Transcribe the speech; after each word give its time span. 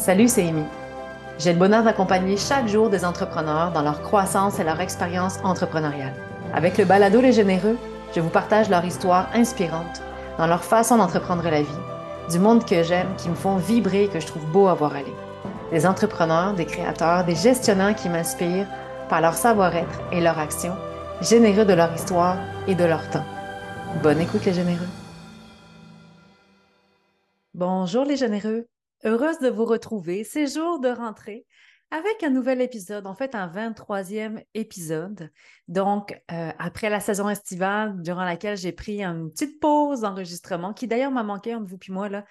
Salut, 0.00 0.28
c'est 0.28 0.48
Amy. 0.48 0.64
J'ai 1.38 1.52
le 1.52 1.58
bonheur 1.58 1.84
d'accompagner 1.84 2.38
chaque 2.38 2.68
jour 2.68 2.88
des 2.88 3.04
entrepreneurs 3.04 3.70
dans 3.70 3.82
leur 3.82 4.00
croissance 4.00 4.58
et 4.58 4.64
leur 4.64 4.80
expérience 4.80 5.38
entrepreneuriale. 5.44 6.14
Avec 6.54 6.78
le 6.78 6.86
balado 6.86 7.20
Les 7.20 7.34
Généreux, 7.34 7.76
je 8.16 8.20
vous 8.20 8.30
partage 8.30 8.70
leur 8.70 8.82
histoire 8.82 9.28
inspirante 9.34 10.00
dans 10.38 10.46
leur 10.46 10.64
façon 10.64 10.96
d'entreprendre 10.96 11.42
la 11.42 11.60
vie, 11.60 11.68
du 12.30 12.38
monde 12.38 12.64
que 12.64 12.82
j'aime, 12.82 13.14
qui 13.18 13.28
me 13.28 13.34
font 13.34 13.56
vibrer 13.56 14.04
et 14.04 14.08
que 14.08 14.20
je 14.20 14.26
trouve 14.26 14.46
beau 14.46 14.68
à 14.68 14.74
voir 14.74 14.94
aller. 14.94 15.12
Des 15.70 15.84
entrepreneurs, 15.84 16.54
des 16.54 16.64
créateurs, 16.64 17.26
des 17.26 17.34
gestionnaires 17.34 17.94
qui 17.94 18.08
m'inspirent 18.08 18.68
par 19.10 19.20
leur 19.20 19.34
savoir-être 19.34 20.00
et 20.12 20.22
leur 20.22 20.38
action, 20.38 20.74
généreux 21.20 21.66
de 21.66 21.74
leur 21.74 21.92
histoire 21.92 22.38
et 22.66 22.74
de 22.74 22.84
leur 22.84 23.06
temps. 23.10 23.26
Bonne 24.02 24.22
écoute 24.22 24.46
les 24.46 24.54
généreux. 24.54 24.88
Bonjour 27.52 28.06
les 28.06 28.16
généreux. 28.16 28.64
Heureuse 29.04 29.38
de 29.38 29.48
vous 29.48 29.64
retrouver. 29.64 30.24
C'est 30.24 30.46
jour 30.46 30.78
de 30.78 30.88
rentrée 30.88 31.46
avec 31.90 32.22
un 32.22 32.30
nouvel 32.30 32.60
épisode, 32.60 33.06
en 33.06 33.14
fait 33.14 33.34
un 33.34 33.48
23e 33.48 34.44
épisode. 34.54 35.30
Donc, 35.68 36.12
euh, 36.30 36.52
après 36.58 36.90
la 36.90 37.00
saison 37.00 37.28
estivale, 37.28 38.00
durant 38.02 38.24
laquelle 38.24 38.56
j'ai 38.56 38.72
pris 38.72 39.02
une 39.02 39.30
petite 39.30 39.58
pause 39.58 40.02
d'enregistrement, 40.02 40.72
qui 40.72 40.86
d'ailleurs 40.86 41.10
m'a 41.10 41.22
manqué 41.22 41.54
entre 41.54 41.66
vous 41.66 41.78
puis 41.78 41.92
moi, 41.92 42.08
là. 42.08 42.24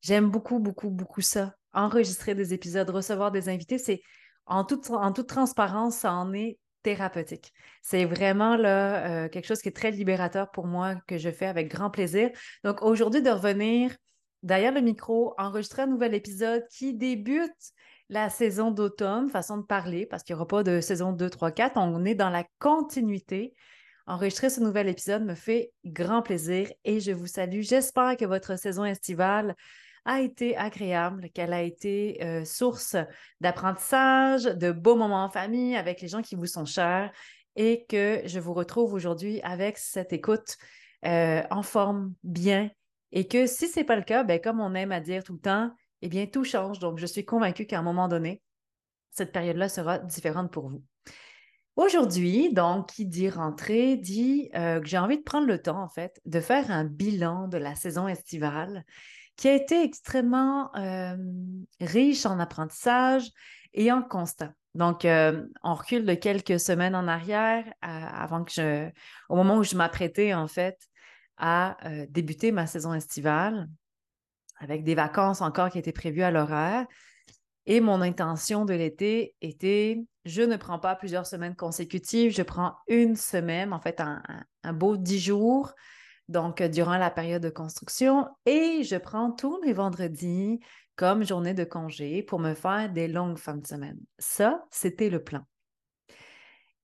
J'aime 0.00 0.28
beaucoup, 0.28 0.58
beaucoup, 0.58 0.90
beaucoup 0.90 1.22
ça. 1.22 1.54
Enregistrer 1.72 2.34
des 2.34 2.52
épisodes, 2.52 2.90
recevoir 2.90 3.30
des 3.30 3.48
invités, 3.48 3.78
c'est 3.78 4.02
en 4.46 4.64
toute, 4.64 4.90
en 4.90 5.12
toute 5.12 5.28
transparence, 5.28 5.98
ça 5.98 6.12
en 6.12 6.32
est 6.32 6.58
thérapeutique. 6.82 7.52
C'est 7.82 8.04
vraiment 8.04 8.56
là, 8.56 9.24
euh, 9.24 9.28
quelque 9.28 9.46
chose 9.46 9.60
qui 9.60 9.68
est 9.68 9.76
très 9.76 9.90
libérateur 9.90 10.50
pour 10.50 10.66
moi, 10.66 10.96
que 11.06 11.16
je 11.18 11.30
fais 11.30 11.46
avec 11.46 11.68
grand 11.68 11.90
plaisir. 11.90 12.30
Donc 12.64 12.82
aujourd'hui, 12.82 13.22
de 13.22 13.30
revenir 13.30 13.96
derrière 14.42 14.72
le 14.72 14.80
micro, 14.80 15.34
enregistrer 15.38 15.82
un 15.82 15.86
nouvel 15.86 16.14
épisode 16.14 16.66
qui 16.70 16.94
débute 16.94 17.72
la 18.08 18.30
saison 18.30 18.70
d'automne, 18.70 19.28
façon 19.28 19.58
de 19.58 19.64
parler, 19.64 20.06
parce 20.06 20.22
qu'il 20.22 20.34
n'y 20.34 20.38
aura 20.38 20.48
pas 20.48 20.62
de 20.62 20.80
saison 20.80 21.12
2, 21.12 21.28
3, 21.28 21.50
4. 21.50 21.76
On 21.76 22.04
est 22.04 22.14
dans 22.14 22.30
la 22.30 22.44
continuité. 22.58 23.54
Enregistrer 24.06 24.48
ce 24.48 24.60
nouvel 24.60 24.88
épisode 24.88 25.24
me 25.24 25.34
fait 25.34 25.72
grand 25.84 26.22
plaisir 26.22 26.70
et 26.84 27.00
je 27.00 27.12
vous 27.12 27.26
salue. 27.26 27.60
J'espère 27.60 28.16
que 28.16 28.24
votre 28.24 28.58
saison 28.58 28.84
estivale 28.84 29.54
a 30.06 30.22
été 30.22 30.56
agréable, 30.56 31.28
qu'elle 31.34 31.52
a 31.52 31.60
été 31.60 32.18
euh, 32.22 32.44
source 32.46 32.96
d'apprentissage, 33.42 34.44
de 34.44 34.72
beaux 34.72 34.96
moments 34.96 35.24
en 35.24 35.30
famille 35.30 35.76
avec 35.76 36.00
les 36.00 36.08
gens 36.08 36.22
qui 36.22 36.34
vous 36.34 36.46
sont 36.46 36.64
chers 36.64 37.12
et 37.56 37.84
que 37.86 38.22
je 38.24 38.40
vous 38.40 38.54
retrouve 38.54 38.94
aujourd'hui 38.94 39.42
avec 39.42 39.76
cette 39.76 40.14
écoute 40.14 40.56
euh, 41.04 41.42
en 41.50 41.62
forme, 41.62 42.14
bien, 42.22 42.70
et 43.12 43.26
que 43.26 43.46
si 43.46 43.68
ce 43.68 43.80
n'est 43.80 43.84
pas 43.84 43.96
le 43.96 44.02
cas, 44.02 44.22
ben, 44.22 44.40
comme 44.40 44.60
on 44.60 44.74
aime 44.74 44.92
à 44.92 45.00
dire 45.00 45.24
tout 45.24 45.34
le 45.34 45.40
temps, 45.40 45.70
eh 46.02 46.08
bien, 46.08 46.26
tout 46.26 46.44
change. 46.44 46.78
Donc, 46.78 46.98
je 46.98 47.06
suis 47.06 47.24
convaincue 47.24 47.66
qu'à 47.66 47.78
un 47.78 47.82
moment 47.82 48.08
donné, 48.08 48.42
cette 49.10 49.32
période-là 49.32 49.68
sera 49.68 49.98
différente 49.98 50.52
pour 50.52 50.68
vous. 50.68 50.82
Aujourd'hui, 51.76 52.52
donc, 52.52 52.90
qui 52.90 53.06
dit 53.06 53.30
rentrée, 53.30 53.96
dit 53.96 54.50
euh, 54.54 54.80
que 54.80 54.86
j'ai 54.86 54.98
envie 54.98 55.18
de 55.18 55.22
prendre 55.22 55.46
le 55.46 55.60
temps, 55.60 55.80
en 55.80 55.88
fait, 55.88 56.20
de 56.24 56.40
faire 56.40 56.70
un 56.70 56.84
bilan 56.84 57.48
de 57.48 57.56
la 57.56 57.74
saison 57.74 58.08
estivale 58.08 58.84
qui 59.36 59.48
a 59.48 59.54
été 59.54 59.84
extrêmement 59.84 60.72
riche 61.80 62.26
en 62.26 62.40
apprentissage 62.40 63.30
et 63.72 63.92
en 63.92 64.02
constat. 64.02 64.52
Donc, 64.74 65.04
euh, 65.04 65.46
on 65.62 65.74
recule 65.74 66.04
de 66.04 66.14
quelques 66.14 66.58
semaines 66.58 66.96
en 66.96 67.06
arrière, 67.06 67.64
avant 67.80 68.44
que 68.44 68.52
je, 68.52 68.90
au 69.28 69.36
moment 69.36 69.56
où 69.56 69.62
je 69.62 69.76
m'apprêtais, 69.76 70.34
en 70.34 70.48
fait, 70.48 70.87
à 71.38 71.76
euh, 71.88 72.06
débuter 72.10 72.52
ma 72.52 72.66
saison 72.66 72.92
estivale 72.92 73.68
avec 74.58 74.84
des 74.84 74.94
vacances 74.94 75.40
encore 75.40 75.70
qui 75.70 75.78
étaient 75.78 75.92
prévues 75.92 76.22
à 76.22 76.30
l'horaire. 76.30 76.86
Et 77.66 77.80
mon 77.80 78.00
intention 78.00 78.64
de 78.64 78.74
l'été 78.74 79.34
était, 79.42 80.02
je 80.24 80.42
ne 80.42 80.56
prends 80.56 80.78
pas 80.78 80.96
plusieurs 80.96 81.26
semaines 81.26 81.54
consécutives, 81.54 82.34
je 82.34 82.42
prends 82.42 82.74
une 82.88 83.14
semaine, 83.14 83.72
en 83.72 83.80
fait 83.80 84.00
un, 84.00 84.22
beau 84.72 84.96
dix 84.96 85.20
jours, 85.20 85.74
donc 86.28 86.62
durant 86.62 86.96
la 86.96 87.10
période 87.10 87.42
de 87.42 87.50
construction, 87.50 88.26
et 88.46 88.82
je 88.84 88.96
prends 88.96 89.32
tous 89.32 89.60
les 89.62 89.74
vendredis 89.74 90.60
comme 90.96 91.24
journée 91.24 91.54
de 91.54 91.64
congé 91.64 92.22
pour 92.22 92.38
me 92.38 92.54
faire 92.54 92.90
des 92.90 93.06
longues 93.06 93.38
fins 93.38 93.56
de 93.56 93.66
semaine. 93.66 93.98
Ça, 94.18 94.64
c'était 94.70 95.10
le 95.10 95.22
plan. 95.22 95.42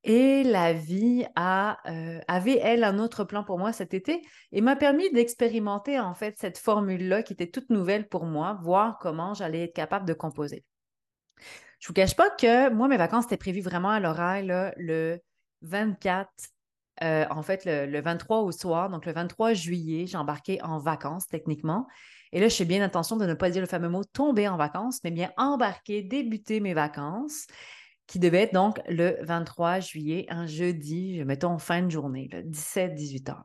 Et 0.06 0.44
la 0.44 0.74
vie 0.74 1.24
a, 1.34 1.78
euh, 1.90 2.20
avait, 2.28 2.58
elle, 2.58 2.84
un 2.84 2.98
autre 2.98 3.24
plan 3.24 3.42
pour 3.42 3.58
moi 3.58 3.72
cet 3.72 3.94
été 3.94 4.20
et 4.52 4.60
m'a 4.60 4.76
permis 4.76 5.10
d'expérimenter 5.12 5.98
en 5.98 6.14
fait 6.14 6.36
cette 6.38 6.58
formule-là 6.58 7.22
qui 7.22 7.32
était 7.32 7.50
toute 7.50 7.70
nouvelle 7.70 8.06
pour 8.06 8.26
moi, 8.26 8.58
voir 8.62 8.98
comment 8.98 9.32
j'allais 9.32 9.64
être 9.64 9.74
capable 9.74 10.06
de 10.06 10.12
composer. 10.12 10.62
Je 11.80 11.86
ne 11.86 11.88
vous 11.88 11.94
cache 11.94 12.16
pas 12.16 12.28
que 12.28 12.70
moi, 12.70 12.86
mes 12.86 12.98
vacances 12.98 13.24
étaient 13.24 13.38
prévues 13.38 13.62
vraiment 13.62 13.90
à 13.90 13.98
l'horaire 13.98 14.72
le 14.76 15.18
24, 15.62 16.30
euh, 17.02 17.24
en 17.30 17.42
fait, 17.42 17.64
le, 17.64 17.86
le, 17.86 18.00
23 18.02 18.40
au 18.40 18.52
soir. 18.52 18.90
Donc, 18.90 19.06
le 19.06 19.12
23 19.12 19.54
juillet, 19.54 20.06
j'embarquais 20.06 20.60
en 20.62 20.78
vacances 20.78 21.26
techniquement. 21.28 21.86
Et 22.32 22.40
là, 22.40 22.48
je 22.48 22.56
fais 22.56 22.64
bien 22.66 22.82
attention 22.82 23.16
de 23.16 23.24
ne 23.24 23.34
pas 23.34 23.48
dire 23.48 23.62
le 23.62 23.66
fameux 23.66 23.88
mot 23.88 24.04
tomber 24.04 24.48
en 24.48 24.58
vacances, 24.58 25.00
mais 25.02 25.10
bien 25.10 25.32
embarquer, 25.38 26.02
débuter 26.02 26.60
mes 26.60 26.74
vacances 26.74 27.46
qui 28.06 28.18
devait 28.18 28.42
être 28.42 28.54
donc 28.54 28.80
le 28.88 29.16
23 29.22 29.80
juillet, 29.80 30.26
un 30.28 30.46
jeudi, 30.46 31.22
mettons 31.24 31.52
en 31.52 31.58
fin 31.58 31.82
de 31.82 31.90
journée, 31.90 32.28
17-18 32.32 33.30
heures. 33.30 33.44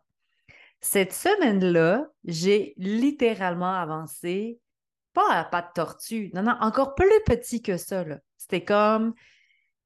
Cette 0.82 1.14
semaine-là, 1.14 2.08
j'ai 2.24 2.74
littéralement 2.78 3.74
avancé, 3.74 4.60
pas 5.14 5.32
à 5.32 5.44
pas 5.44 5.62
de 5.62 5.68
tortue, 5.74 6.32
non, 6.34 6.44
non, 6.44 6.56
encore 6.62 6.96
plus 6.96 7.10
petit 7.26 7.62
que 7.62 7.78
ça. 7.78 8.06
C'était 8.38 8.64
comme, 8.64 9.14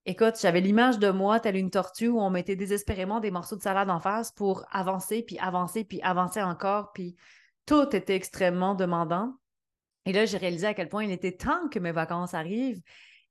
écoute, 0.05 0.35
j'avais 0.39 0.61
l'image 0.61 0.99
de 0.99 1.09
moi, 1.09 1.39
telle 1.39 1.55
une 1.55 1.71
tortue, 1.71 2.09
où 2.09 2.19
on 2.19 2.29
mettait 2.29 2.55
désespérément 2.55 3.19
des 3.19 3.31
morceaux 3.31 3.55
de 3.55 3.61
salade 3.61 3.89
en 3.89 3.99
face 3.99 4.31
pour 4.31 4.65
avancer, 4.71 5.23
puis 5.23 5.37
avancer, 5.39 5.83
puis 5.83 6.01
avancer 6.01 6.41
encore, 6.41 6.91
puis 6.93 7.15
tout 7.65 7.95
était 7.95 8.15
extrêmement 8.15 8.75
demandant. 8.75 9.33
Et 10.05 10.13
là, 10.13 10.25
j'ai 10.25 10.37
réalisé 10.37 10.67
à 10.67 10.73
quel 10.73 10.89
point 10.89 11.05
il 11.05 11.11
était 11.11 11.37
temps 11.37 11.69
que 11.69 11.79
mes 11.79 11.91
vacances 11.91 12.33
arrivent 12.33 12.81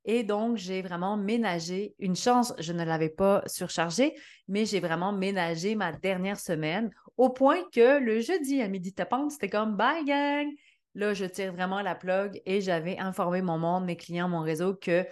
et 0.04 0.24
donc, 0.24 0.56
j'ai 0.56 0.82
vraiment 0.82 1.16
ménagé 1.16 1.94
une 1.98 2.16
chance, 2.16 2.52
je 2.58 2.72
ne 2.72 2.84
l'avais 2.84 3.08
pas 3.08 3.42
surchargé, 3.46 4.14
mais 4.48 4.66
j'ai 4.66 4.80
vraiment 4.80 5.12
ménagé 5.12 5.74
ma 5.74 5.92
dernière 5.92 6.40
semaine 6.40 6.90
au 7.16 7.30
point 7.30 7.58
que 7.72 8.00
le 8.00 8.20
jeudi 8.20 8.60
à 8.62 8.68
midi 8.68 8.92
tapante, 8.92 9.30
c'était 9.30 9.48
comme 9.48 9.76
bye 9.76 10.04
gang. 10.04 10.48
Là, 10.94 11.14
je 11.14 11.24
tire 11.24 11.52
vraiment 11.52 11.80
la 11.82 11.94
plug 11.94 12.40
et 12.44 12.60
j'avais 12.60 12.98
informé 12.98 13.42
mon 13.42 13.58
monde, 13.58 13.84
mes 13.84 13.96
clients, 13.96 14.28
mon 14.28 14.40
réseau 14.40 14.74
que 14.74 15.06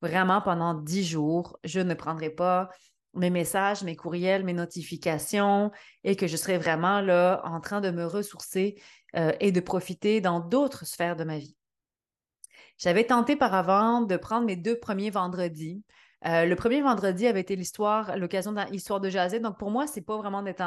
vraiment 0.00 0.40
pendant 0.40 0.74
dix 0.74 1.04
jours, 1.04 1.58
je 1.64 1.80
ne 1.80 1.94
prendrai 1.94 2.30
pas 2.30 2.70
mes 3.14 3.30
messages, 3.30 3.82
mes 3.82 3.96
courriels, 3.96 4.44
mes 4.44 4.52
notifications 4.52 5.72
et 6.04 6.16
que 6.16 6.26
je 6.26 6.36
serai 6.36 6.58
vraiment 6.58 7.00
là 7.00 7.40
en 7.44 7.60
train 7.60 7.80
de 7.80 7.90
me 7.90 8.06
ressourcer 8.06 8.80
euh, 9.16 9.32
et 9.40 9.52
de 9.52 9.60
profiter 9.60 10.20
dans 10.20 10.40
d'autres 10.40 10.86
sphères 10.86 11.16
de 11.16 11.24
ma 11.24 11.38
vie. 11.38 11.56
J'avais 12.78 13.04
tenté 13.04 13.36
par 13.36 13.54
avant 13.54 14.02
de 14.02 14.16
prendre 14.16 14.46
mes 14.46 14.56
deux 14.56 14.78
premiers 14.78 15.10
vendredis. 15.10 15.82
Euh, 16.26 16.44
le 16.44 16.56
premier 16.56 16.82
vendredi 16.82 17.26
avait 17.26 17.40
été 17.40 17.56
l'histoire, 17.56 18.16
l'occasion 18.16 18.52
d'une 18.52 18.74
histoire 18.74 19.00
de 19.00 19.08
jaser. 19.08 19.38
Donc, 19.38 19.58
pour 19.58 19.70
moi, 19.70 19.86
c'est 19.86 20.00
pas 20.00 20.16
vraiment 20.16 20.42
d'être 20.42 20.62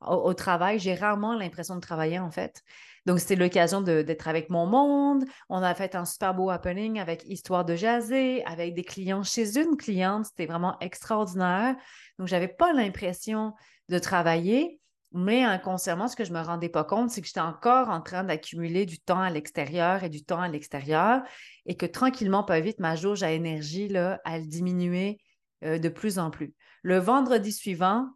au, 0.00 0.34
travail. 0.34 0.78
J'ai 0.78 0.94
rarement 0.94 1.34
l'impression 1.34 1.74
de 1.74 1.80
travailler, 1.80 2.18
en 2.18 2.30
fait. 2.30 2.62
Donc, 3.04 3.20
c'était 3.20 3.36
l'occasion 3.36 3.82
d'être 3.82 4.28
avec 4.28 4.50
mon 4.50 4.66
monde. 4.66 5.24
On 5.48 5.62
a 5.62 5.74
fait 5.74 5.94
un 5.94 6.04
super 6.04 6.34
beau 6.34 6.50
happening 6.50 6.98
avec 6.98 7.24
Histoire 7.24 7.64
de 7.64 7.74
jaser, 7.74 8.44
avec 8.46 8.74
des 8.74 8.84
clients 8.84 9.22
chez 9.22 9.58
une 9.58 9.76
cliente. 9.76 10.26
C'était 10.26 10.46
vraiment 10.46 10.78
extraordinaire. 10.80 11.76
Donc, 12.18 12.28
j'avais 12.28 12.48
pas 12.48 12.72
l'impression 12.72 13.52
de 13.88 13.98
travailler. 13.98 14.80
Mais 15.16 15.44
inconsciemment, 15.44 16.08
ce 16.08 16.16
que 16.16 16.24
je 16.24 16.32
ne 16.32 16.38
me 16.38 16.42
rendais 16.42 16.68
pas 16.68 16.82
compte, 16.82 17.08
c'est 17.08 17.20
que 17.20 17.28
j'étais 17.28 17.38
encore 17.38 17.88
en 17.88 18.00
train 18.00 18.24
d'accumuler 18.24 18.84
du 18.84 18.98
temps 18.98 19.20
à 19.20 19.30
l'extérieur 19.30 20.02
et 20.02 20.08
du 20.08 20.24
temps 20.24 20.40
à 20.40 20.48
l'extérieur 20.48 21.22
et 21.66 21.76
que 21.76 21.86
tranquillement, 21.86 22.42
pas 22.42 22.58
vite, 22.58 22.80
ma 22.80 22.96
jauge 22.96 23.22
à 23.22 23.30
énergie, 23.30 23.86
là, 23.86 24.20
elle 24.24 24.48
diminuait 24.48 25.18
euh, 25.62 25.78
de 25.78 25.88
plus 25.88 26.18
en 26.18 26.30
plus. 26.30 26.52
Le 26.82 26.98
vendredi 26.98 27.52
suivant, 27.52 28.08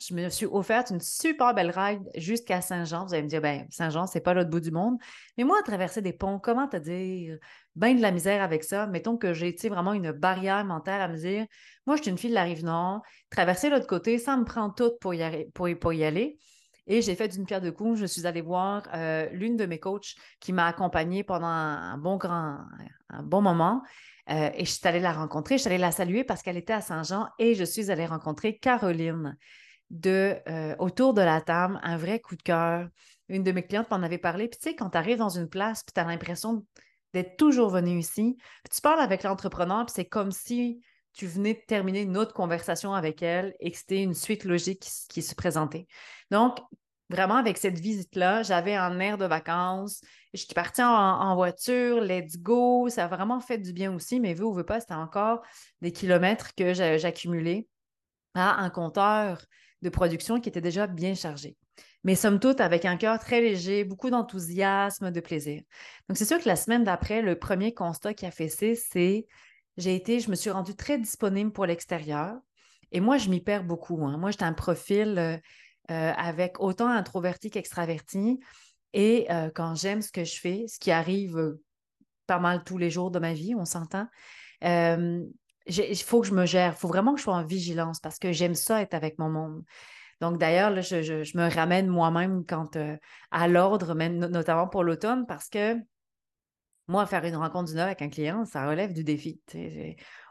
je 0.00 0.14
me 0.14 0.28
suis 0.30 0.46
offerte 0.46 0.90
une 0.90 1.00
super 1.00 1.54
belle 1.54 1.70
ride 1.70 2.02
jusqu'à 2.16 2.60
Saint-Jean. 2.60 3.04
Vous 3.04 3.14
allez 3.14 3.22
me 3.22 3.28
dire, 3.28 3.40
ben 3.40 3.66
Saint-Jean, 3.70 4.06
c'est 4.06 4.20
pas 4.20 4.32
l'autre 4.32 4.50
bout 4.50 4.60
du 4.60 4.70
monde. 4.70 4.96
Mais 5.36 5.44
moi, 5.44 5.58
à 5.60 5.62
traverser 5.62 6.00
des 6.00 6.12
ponts, 6.12 6.38
comment 6.38 6.68
te 6.68 6.76
dire, 6.76 7.36
ben 7.76 7.96
de 7.96 8.02
la 8.02 8.10
misère 8.10 8.42
avec 8.42 8.64
ça. 8.64 8.86
Mettons 8.86 9.16
que 9.16 9.34
j'ai 9.34 9.54
vraiment 9.68 9.92
une 9.92 10.12
barrière 10.12 10.64
mentale 10.64 11.02
à 11.02 11.08
me 11.08 11.16
dire, 11.16 11.46
moi, 11.86 11.96
je 11.96 12.02
suis 12.02 12.10
une 12.10 12.18
fille 12.18 12.30
de 12.30 12.34
la 12.34 12.44
Rive-Nord, 12.44 13.02
traverser 13.30 13.68
l'autre 13.68 13.86
côté, 13.86 14.18
ça 14.18 14.36
me 14.36 14.44
prend 14.44 14.70
tout 14.70 14.92
pour 15.00 15.14
y, 15.14 15.22
aller. 15.22 16.38
Et 16.86 17.02
j'ai 17.02 17.14
fait 17.14 17.28
d'une 17.28 17.44
pierre 17.44 17.60
deux 17.60 17.72
coups, 17.72 18.00
je 18.00 18.06
suis 18.06 18.26
allée 18.26 18.40
voir 18.40 18.82
euh, 18.94 19.28
l'une 19.32 19.56
de 19.56 19.66
mes 19.66 19.78
coachs 19.78 20.14
qui 20.40 20.52
m'a 20.52 20.66
accompagnée 20.66 21.22
pendant 21.22 21.46
un, 21.46 21.98
bon 21.98 22.16
grand, 22.16 22.58
un 23.10 23.22
bon 23.22 23.42
moment. 23.42 23.82
Euh, 24.30 24.50
et 24.54 24.64
je 24.64 24.70
suis 24.70 24.86
allée 24.86 25.00
la 25.00 25.12
rencontrer, 25.12 25.56
je 25.56 25.62
suis 25.62 25.68
allée 25.68 25.78
la 25.78 25.92
saluer 25.92 26.24
parce 26.24 26.42
qu'elle 26.42 26.56
était 26.56 26.72
à 26.72 26.80
Saint-Jean 26.80 27.28
et 27.38 27.54
je 27.54 27.64
suis 27.64 27.90
allée 27.90 28.06
rencontrer 28.06 28.58
Caroline 28.58 29.36
de 29.90 30.36
euh, 30.48 30.74
autour 30.78 31.14
de 31.14 31.20
la 31.20 31.40
table, 31.40 31.78
un 31.82 31.96
vrai 31.96 32.20
coup 32.20 32.36
de 32.36 32.42
cœur. 32.42 32.88
Une 33.28 33.42
de 33.42 33.52
mes 33.52 33.62
clientes 33.62 33.90
m'en 33.90 34.02
avait 34.02 34.18
parlé. 34.18 34.48
Puis 34.48 34.58
tu 34.58 34.70
sais, 34.70 34.76
quand 34.76 34.90
tu 34.90 34.98
arrives 34.98 35.18
dans 35.18 35.28
une 35.28 35.48
place, 35.48 35.82
puis 35.82 35.92
tu 35.92 36.00
as 36.00 36.04
l'impression 36.04 36.64
d'être 37.12 37.36
toujours 37.36 37.70
venu 37.70 37.98
ici. 37.98 38.36
tu 38.72 38.80
parles 38.80 39.00
avec 39.00 39.24
l'entrepreneur, 39.24 39.84
puis 39.86 39.94
c'est 39.96 40.04
comme 40.04 40.30
si 40.30 40.80
tu 41.12 41.26
venais 41.26 41.54
de 41.54 41.60
terminer 41.66 42.02
une 42.02 42.16
autre 42.16 42.32
conversation 42.32 42.94
avec 42.94 43.22
elle 43.22 43.54
et 43.58 43.70
que 43.72 43.76
c'était 43.76 44.02
une 44.02 44.14
suite 44.14 44.44
logique 44.44 44.86
qui, 45.08 45.22
se 45.22 45.34
présentait. 45.34 45.86
Donc, 46.30 46.58
vraiment, 47.08 47.34
avec 47.34 47.58
cette 47.58 47.80
visite-là, 47.80 48.44
j'avais 48.44 48.76
un 48.76 48.98
air 49.00 49.18
de 49.18 49.24
vacances. 49.24 50.02
Je 50.32 50.38
suis 50.38 50.54
partie 50.54 50.82
en, 50.82 51.34
voiture, 51.34 52.00
let's 52.00 52.38
go. 52.38 52.88
Ça 52.88 53.06
a 53.06 53.08
vraiment 53.08 53.40
fait 53.40 53.58
du 53.58 53.72
bien 53.72 53.92
aussi, 53.92 54.20
mais 54.20 54.34
vu 54.34 54.44
ou 54.44 54.52
veut 54.52 54.64
pas, 54.64 54.78
c'était 54.78 54.94
encore 54.94 55.42
des 55.80 55.90
kilomètres 55.90 56.54
que 56.54 56.74
j'accumulais 56.74 57.66
à 58.34 58.62
un 58.62 58.70
compteur 58.70 59.44
de 59.82 59.88
production 59.88 60.40
qui 60.40 60.48
était 60.48 60.60
déjà 60.60 60.86
bien 60.86 61.14
chargé. 61.14 61.56
Mais 62.04 62.14
somme 62.14 62.40
toute, 62.40 62.60
avec 62.60 62.84
un 62.84 62.96
cœur 62.96 63.18
très 63.18 63.40
léger, 63.40 63.84
beaucoup 63.84 64.10
d'enthousiasme, 64.10 65.10
de 65.10 65.20
plaisir. 65.20 65.62
Donc, 66.08 66.16
c'est 66.16 66.24
sûr 66.24 66.38
que 66.38 66.48
la 66.48 66.56
semaine 66.56 66.84
d'après, 66.84 67.20
le 67.20 67.38
premier 67.38 67.74
constat 67.74 68.14
qui 68.14 68.26
a 68.26 68.30
fait 68.30 68.48
c'est 68.48 69.26
j'ai 69.76 69.94
été, 69.94 70.20
je 70.20 70.30
me 70.30 70.36
suis 70.36 70.50
rendue 70.50 70.74
très 70.76 70.98
disponible 70.98 71.52
pour 71.52 71.66
l'extérieur. 71.66 72.36
Et 72.92 73.00
moi, 73.00 73.18
je 73.18 73.30
m'y 73.30 73.40
perds 73.40 73.64
beaucoup. 73.64 74.04
Hein. 74.04 74.18
Moi, 74.18 74.30
j'ai 74.30 74.42
un 74.42 74.52
profil 74.52 75.16
euh, 75.18 75.36
euh, 75.90 76.12
avec 76.16 76.60
autant 76.60 76.88
introverti 76.88 77.50
qu'extraverti. 77.50 78.40
Et 78.92 79.26
euh, 79.30 79.50
quand 79.54 79.74
j'aime 79.74 80.02
ce 80.02 80.10
que 80.10 80.24
je 80.24 80.38
fais, 80.38 80.66
ce 80.68 80.78
qui 80.78 80.90
arrive 80.90 81.56
pas 82.26 82.38
mal 82.38 82.64
tous 82.64 82.78
les 82.78 82.90
jours 82.90 83.10
de 83.10 83.18
ma 83.18 83.32
vie, 83.32 83.54
on 83.56 83.64
s'entend, 83.64 84.06
il 85.66 85.96
faut 85.96 86.20
que 86.20 86.26
je 86.26 86.34
me 86.34 86.46
gère. 86.46 86.74
Il 86.76 86.78
faut 86.78 86.88
vraiment 86.88 87.12
que 87.12 87.18
je 87.18 87.24
sois 87.24 87.34
en 87.34 87.44
vigilance 87.44 88.00
parce 88.00 88.18
que 88.18 88.32
j'aime 88.32 88.54
ça 88.54 88.82
être 88.82 88.94
avec 88.94 89.18
mon 89.18 89.30
monde. 89.30 89.62
Donc, 90.20 90.38
d'ailleurs, 90.38 90.82
je, 90.82 91.02
je, 91.02 91.36
me 91.38 91.48
ramène 91.52 91.86
moi-même 91.86 92.44
quand 92.46 92.76
à 93.30 93.48
l'ordre, 93.48 93.94
même 93.94 94.18
notamment 94.18 94.68
pour 94.68 94.84
l'automne, 94.84 95.24
parce 95.26 95.48
que 95.48 95.76
moi, 96.90 97.06
faire 97.06 97.24
une 97.24 97.36
rencontre 97.36 97.70
d'une 97.70 97.78
heure 97.78 97.86
avec 97.86 98.02
un 98.02 98.08
client, 98.08 98.44
ça 98.44 98.68
relève 98.68 98.92
du 98.92 99.04
défi. 99.04 99.40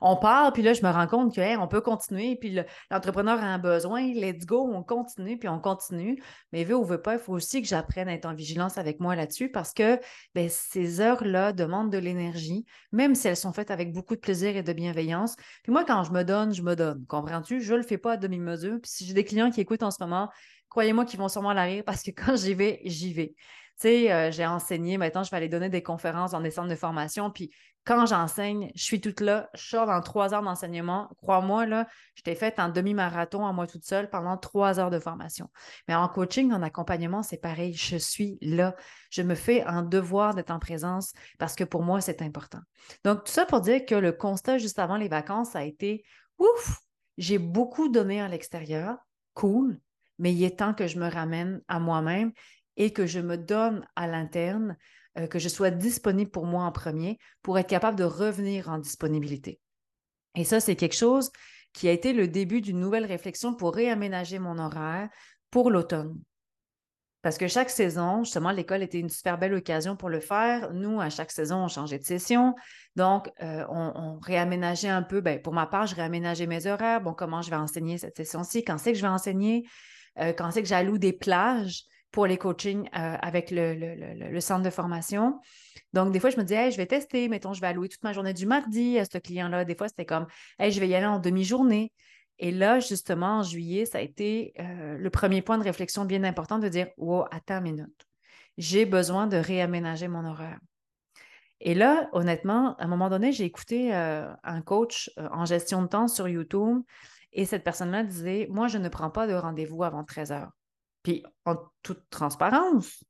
On 0.02 0.18
part, 0.18 0.52
puis 0.52 0.62
là, 0.62 0.74
je 0.74 0.84
me 0.84 0.90
rends 0.90 1.08
compte 1.08 1.34
qu'on 1.34 1.68
peut 1.68 1.82
continuer, 1.82 2.36
puis 2.36 2.60
l'entrepreneur 2.92 3.40
a 3.40 3.46
un 3.46 3.60
besoin, 3.60 4.02
let's 4.02 4.46
go, 4.46 4.70
on 4.72 4.84
continue, 4.84 5.40
puis 5.40 5.48
on 5.48 5.60
continue. 5.60 6.22
Mais 6.52 6.66
veut 6.66 6.76
ou 6.76 6.84
veut 6.84 7.02
pas, 7.02 7.14
il 7.14 7.20
faut 7.20 7.34
aussi 7.34 7.62
que 7.62 7.68
j'apprenne 7.68 8.10
à 8.10 8.14
être 8.14 8.26
en 8.26 8.34
vigilance 8.34 8.78
avec 8.78 9.00
moi 9.00 9.16
là-dessus 9.16 9.50
parce 9.50 9.74
que 9.74 10.00
ben, 10.36 10.50
ces 10.50 11.00
heures-là 11.00 11.54
demandent 11.54 11.92
de 11.92 11.98
l'énergie, 11.98 12.66
même 12.92 13.16
si 13.16 13.30
elles 13.30 13.38
sont 13.38 13.54
faites 13.54 13.72
avec 13.72 13.94
beaucoup 13.94 14.16
de 14.16 14.22
plaisir 14.22 14.58
et 14.58 14.64
de 14.64 14.74
bienveillance. 14.74 15.36
Puis 15.64 15.72
moi, 15.72 15.86
quand 15.86 16.04
je 16.04 16.12
me 16.12 16.24
donne, 16.24 16.54
je 16.54 16.62
me 16.62 16.76
donne. 16.76 17.06
Comprends-tu? 17.08 17.62
Je 17.62 17.74
le 17.74 17.84
fais 17.84 17.98
pas 17.98 18.14
à 18.14 18.18
demi-mesure. 18.18 18.80
Puis 18.82 18.92
si 18.92 19.06
j'ai 19.06 19.14
des 19.14 19.24
clients 19.24 19.50
qui 19.50 19.62
écoutent 19.62 19.84
en 19.84 19.92
ce 19.92 20.04
moment, 20.04 20.30
croyez-moi 20.68 21.06
qu'ils 21.06 21.20
vont 21.20 21.30
sûrement 21.30 21.54
l'arriver 21.54 21.84
parce 21.84 22.04
que 22.04 22.12
quand 22.16 22.36
j'y 22.36 22.54
vais, 22.54 22.82
j'y 22.84 23.14
vais. 23.14 23.36
Tu 23.80 23.88
sais, 23.88 24.12
euh, 24.12 24.32
j'ai 24.32 24.46
enseigné, 24.46 24.98
maintenant 24.98 25.24
je 25.24 25.32
vais 25.32 25.38
aller 25.38 25.48
donner 25.50 25.70
des 25.70 25.84
conférences 25.84 26.32
dans 26.32 26.42
des 26.42 26.52
centres 26.52 26.70
de 26.70 26.76
formation, 26.76 27.32
puis 27.32 27.52
quand 27.86 28.06
j'enseigne, 28.06 28.72
je 28.76 28.84
suis 28.84 29.02
toute 29.02 29.20
là, 29.22 29.50
je 29.56 29.68
sors 29.68 29.88
dans 29.88 30.02
trois 30.02 30.34
heures 30.34 30.44
d'enseignement. 30.44 31.10
Crois-moi, 31.18 31.66
là, 31.66 31.88
je 32.14 32.22
t'ai 32.22 32.36
fait 32.36 32.60
un 32.60 32.70
demi-marathon 32.70 33.48
à 33.48 33.54
moi 33.54 33.66
toute 33.66 33.84
seule 33.84 34.10
pendant 34.10 34.38
trois 34.38 34.80
heures 34.80 34.92
de 34.92 35.00
formation. 35.00 35.50
Mais 35.88 35.96
en 35.96 36.08
coaching, 36.08 36.52
en 36.52 36.62
accompagnement, 36.62 37.24
c'est 37.24 37.42
pareil, 37.42 37.74
je 37.74 37.96
suis 37.96 38.38
là. 38.42 38.76
Je 39.10 39.24
me 39.24 39.34
fais 39.34 39.64
un 39.64 39.82
devoir 39.82 40.36
d'être 40.36 40.52
en 40.52 40.60
présence 40.60 41.14
parce 41.40 41.56
que 41.56 41.64
pour 41.64 41.82
moi, 41.82 42.00
c'est 42.00 42.22
important. 42.22 42.60
Donc, 43.04 43.24
tout 43.24 43.32
ça 43.32 43.46
pour 43.46 43.62
dire 43.62 43.86
que 43.86 43.96
le 43.96 44.12
constat 44.12 44.60
juste 44.60 44.78
avant 44.78 44.98
les 44.98 45.08
vacances 45.08 45.56
a 45.56 45.64
été, 45.64 46.04
ouf, 46.38 46.82
j'ai 47.18 47.40
beaucoup 47.40 47.90
donné 47.90 48.22
à 48.22 48.28
l'extérieur, 48.28 48.98
cool, 49.34 49.80
mais 50.20 50.34
il 50.34 50.44
est 50.44 50.60
temps 50.60 50.74
que 50.74 50.86
je 50.86 51.00
me 51.00 51.10
ramène 51.10 51.62
à 51.68 51.80
moi-même 51.80 52.34
et 52.80 52.92
que 52.92 53.06
je 53.06 53.20
me 53.20 53.38
donne 53.38 53.86
à 53.96 54.08
l'interne, 54.08 54.76
euh, 55.20 55.28
que 55.28 55.38
je 55.38 55.50
sois 55.50 55.70
disponible 55.70 56.32
pour 56.32 56.46
moi 56.46 56.64
en 56.64 56.72
premier 56.72 57.20
pour 57.44 57.60
être 57.60 57.68
capable 57.68 57.98
de 57.98 58.06
revenir 58.06 58.70
en 58.70 58.80
disponibilité. 58.80 59.60
Et 60.36 60.46
ça, 60.46 60.60
c'est 60.60 60.76
quelque 60.76 60.96
chose 60.96 61.30
qui 61.74 61.88
a 61.88 61.92
été 61.92 62.14
le 62.14 62.28
début 62.28 62.62
d'une 62.62 62.80
nouvelle 62.80 63.06
réflexion 63.06 63.54
pour 63.54 63.76
réaménager 63.76 64.40
mon 64.40 64.58
horaire 64.58 65.10
pour 65.52 65.70
l'automne. 65.70 66.18
Parce 67.22 67.38
que 67.38 67.50
chaque 67.50 67.70
saison, 67.70 68.24
justement, 68.24 68.52
l'école 68.52 68.82
était 68.82 69.00
une 69.00 69.10
super 69.10 69.38
belle 69.38 69.54
occasion 69.54 69.98
pour 69.98 70.08
le 70.08 70.22
faire. 70.22 70.72
Nous, 70.74 71.02
à 71.02 71.10
chaque 71.10 71.32
saison, 71.32 71.66
on 71.66 71.68
changeait 71.68 72.00
de 72.00 72.06
session. 72.06 72.56
Donc, 72.96 73.30
euh, 73.42 73.66
on, 73.70 74.20
réaménageait 74.20 74.88
un 74.88 75.04
peu. 75.04 75.20
Ben, 75.20 75.42
pour 75.42 75.52
ma 75.52 75.68
part, 75.68 75.86
je 75.86 75.96
réaménageais 75.96 76.48
mes 76.48 76.66
horaires. 76.66 77.02
Bon, 77.02 77.14
comment 77.14 77.42
je 77.42 77.50
vais 77.50 77.58
enseigner 77.58 77.98
cette 77.98 78.16
session-ci? 78.16 78.64
Quand 78.64 78.78
c'est 78.78 78.94
que 78.94 78.98
je 78.98 79.02
vais 79.02 79.10
enseigner? 79.10 79.68
Euh, 80.18 80.32
quand 80.32 80.50
c'est 80.52 80.62
que 80.62 80.68
j'alloue 80.70 80.98
des 80.98 81.12
plages? 81.12 81.84
Pour 82.12 82.26
les 82.26 82.38
coachings 82.38 82.88
euh, 82.96 83.18
avec 83.22 83.52
le, 83.52 84.40
centre 84.40 84.64
de 84.64 84.70
formation. 84.70 85.40
Donc, 85.94 86.12
des 86.12 86.20
fois, 86.20 86.30
je 86.30 86.38
me 86.38 86.44
disais, 86.44 86.72
je 86.72 86.78
vais 86.78 86.86
tester, 86.86 87.28
mettons, 87.30 87.54
je 87.54 87.62
vais 87.62 87.68
allouer 87.68 87.90
toute 87.90 88.04
ma 88.04 88.14
journée 88.14 88.34
du 88.34 88.46
mardi 88.46 88.98
à 89.00 89.06
ce 89.06 89.18
client-là. 89.18 89.66
Des 89.66 89.76
fois, 89.76 89.88
c'était 89.88 90.06
comme, 90.06 90.28
hey, 90.58 90.72
je 90.72 90.80
vais 90.80 90.88
y 90.88 90.96
aller 90.96 91.06
en 91.06 91.20
demi-journée. 91.20 91.92
Et 92.40 92.52
là, 92.52 92.80
justement, 92.80 93.40
en 93.40 93.44
juillet, 93.44 93.86
ça 93.86 93.98
a 93.98 94.02
été 94.02 94.54
euh, 94.60 94.98
le 94.98 95.10
premier 95.10 95.42
point 95.42 95.58
de 95.58 95.64
réflexion 95.64 96.06
bien 96.06 96.24
important 96.24 96.58
de 96.58 96.68
dire, 96.68 96.88
wow, 96.98 97.26
attends 97.32 97.58
une 97.58 97.64
minute, 97.64 98.06
j'ai 98.58 98.86
besoin 98.86 99.28
de 99.28 99.38
réaménager 99.38 100.08
mon 100.08 100.26
horaire. 100.26 100.60
Et 101.62 101.76
là, 101.76 102.08
honnêtement, 102.14 102.76
à 102.78 102.86
un 102.86 102.88
moment 102.88 103.10
donné, 103.10 103.34
j'ai 103.34 103.44
écouté 103.44 103.94
euh, 103.94 104.34
un 104.44 104.62
coach 104.62 105.12
en 105.18 105.44
gestion 105.44 105.82
de 105.82 105.88
temps 105.88 106.08
sur 106.08 106.30
YouTube 106.30 106.82
et 107.34 107.46
cette 107.46 107.66
personne-là 107.66 108.04
disait, 108.04 108.48
moi, 108.50 108.68
je 108.68 108.78
ne 108.78 108.88
prends 108.88 109.10
pas 109.10 109.28
de 109.28 109.34
rendez-vous 109.34 109.84
avant 109.84 110.06
13 110.06 110.32
heures. 110.32 110.52
Puis, 111.04 111.24
en 111.46 111.56
toute 111.84 112.10
transparence, 112.10 113.04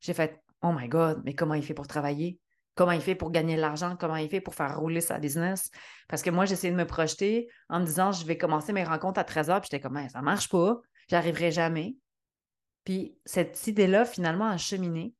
j'ai 0.00 0.14
fait 0.14 0.40
Oh 0.62 0.72
my 0.72 0.88
God, 0.88 1.22
mais 1.24 1.34
comment 1.34 1.54
il 1.54 1.62
fait 1.62 1.74
pour 1.74 1.86
travailler? 1.86 2.38
Comment 2.74 2.92
il 2.92 3.00
fait 3.00 3.14
pour 3.14 3.30
gagner 3.30 3.56
de 3.56 3.60
l'argent? 3.60 3.96
Comment 3.98 4.16
il 4.16 4.28
fait 4.28 4.40
pour 4.40 4.54
faire 4.54 4.78
rouler 4.78 5.00
sa 5.00 5.18
business? 5.18 5.70
Parce 6.08 6.22
que 6.22 6.30
moi, 6.30 6.44
j'essayais 6.44 6.72
de 6.72 6.78
me 6.78 6.86
projeter 6.86 7.48
en 7.68 7.80
me 7.80 7.84
disant 7.84 8.12
Je 8.12 8.24
vais 8.24 8.38
commencer 8.38 8.72
mes 8.72 8.84
rencontres 8.84 9.18
à 9.20 9.24
13 9.24 9.50
heures. 9.50 9.60
Puis 9.60 9.68
j'étais 9.70 9.82
comme 9.82 9.96
Ça 9.96 10.08
Ça 10.08 10.22
marche 10.22 10.48
pas. 10.48 10.80
J'arriverai 11.08 11.50
jamais. 11.50 11.96
Puis 12.84 13.18
cette 13.24 13.66
idée-là, 13.66 14.04
finalement, 14.04 14.46
a 14.46 14.56
cheminé. 14.56 15.12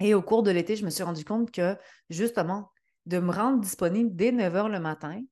Et 0.00 0.14
au 0.14 0.22
cours 0.22 0.42
de 0.42 0.50
l'été, 0.50 0.74
je 0.74 0.84
me 0.84 0.90
suis 0.90 1.04
rendu 1.04 1.24
compte 1.24 1.52
que, 1.52 1.76
justement, 2.10 2.70
de 3.06 3.18
me 3.18 3.32
rendre 3.32 3.60
disponible 3.60 4.10
dès 4.14 4.32
9 4.32 4.56
heures 4.56 4.68
le 4.68 4.80
matin 4.80 5.22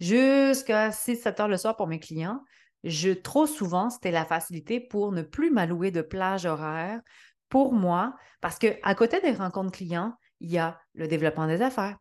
jusqu'à 0.00 0.90
6-7 0.90 1.42
heures 1.42 1.48
le 1.48 1.56
soir 1.56 1.76
pour 1.76 1.86
mes 1.86 2.00
clients, 2.00 2.42
je, 2.84 3.10
trop 3.10 3.46
souvent, 3.46 3.90
c'était 3.90 4.10
la 4.10 4.24
facilité 4.24 4.78
pour 4.78 5.10
ne 5.10 5.22
plus 5.22 5.50
m'allouer 5.50 5.90
de 5.90 6.02
plage 6.02 6.44
horaire 6.44 7.00
pour 7.48 7.72
moi, 7.72 8.14
parce 8.40 8.58
qu'à 8.58 8.94
côté 8.94 9.20
des 9.20 9.32
rencontres 9.32 9.72
clients, 9.72 10.14
il 10.40 10.50
y 10.50 10.58
a 10.58 10.78
le 10.94 11.08
développement 11.08 11.46
des 11.46 11.62
affaires 11.62 11.96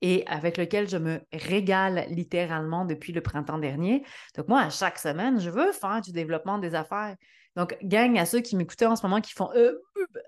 et 0.00 0.24
avec 0.26 0.56
lequel 0.56 0.88
je 0.88 0.96
me 0.96 1.20
régale 1.32 2.06
littéralement 2.08 2.84
depuis 2.84 3.12
le 3.12 3.20
printemps 3.20 3.58
dernier. 3.58 4.04
Donc, 4.36 4.48
moi, 4.48 4.60
à 4.60 4.70
chaque 4.70 4.98
semaine, 4.98 5.40
je 5.40 5.50
veux 5.50 5.72
faire 5.72 6.00
du 6.00 6.12
développement 6.12 6.58
des 6.58 6.74
affaires. 6.74 7.16
Donc, 7.56 7.76
gang 7.82 8.16
à 8.18 8.24
ceux 8.24 8.40
qui 8.40 8.54
m'écoutaient 8.54 8.86
en 8.86 8.94
ce 8.94 9.04
moment 9.04 9.20
qui 9.20 9.32
font 9.32 9.50
euh, 9.56 9.74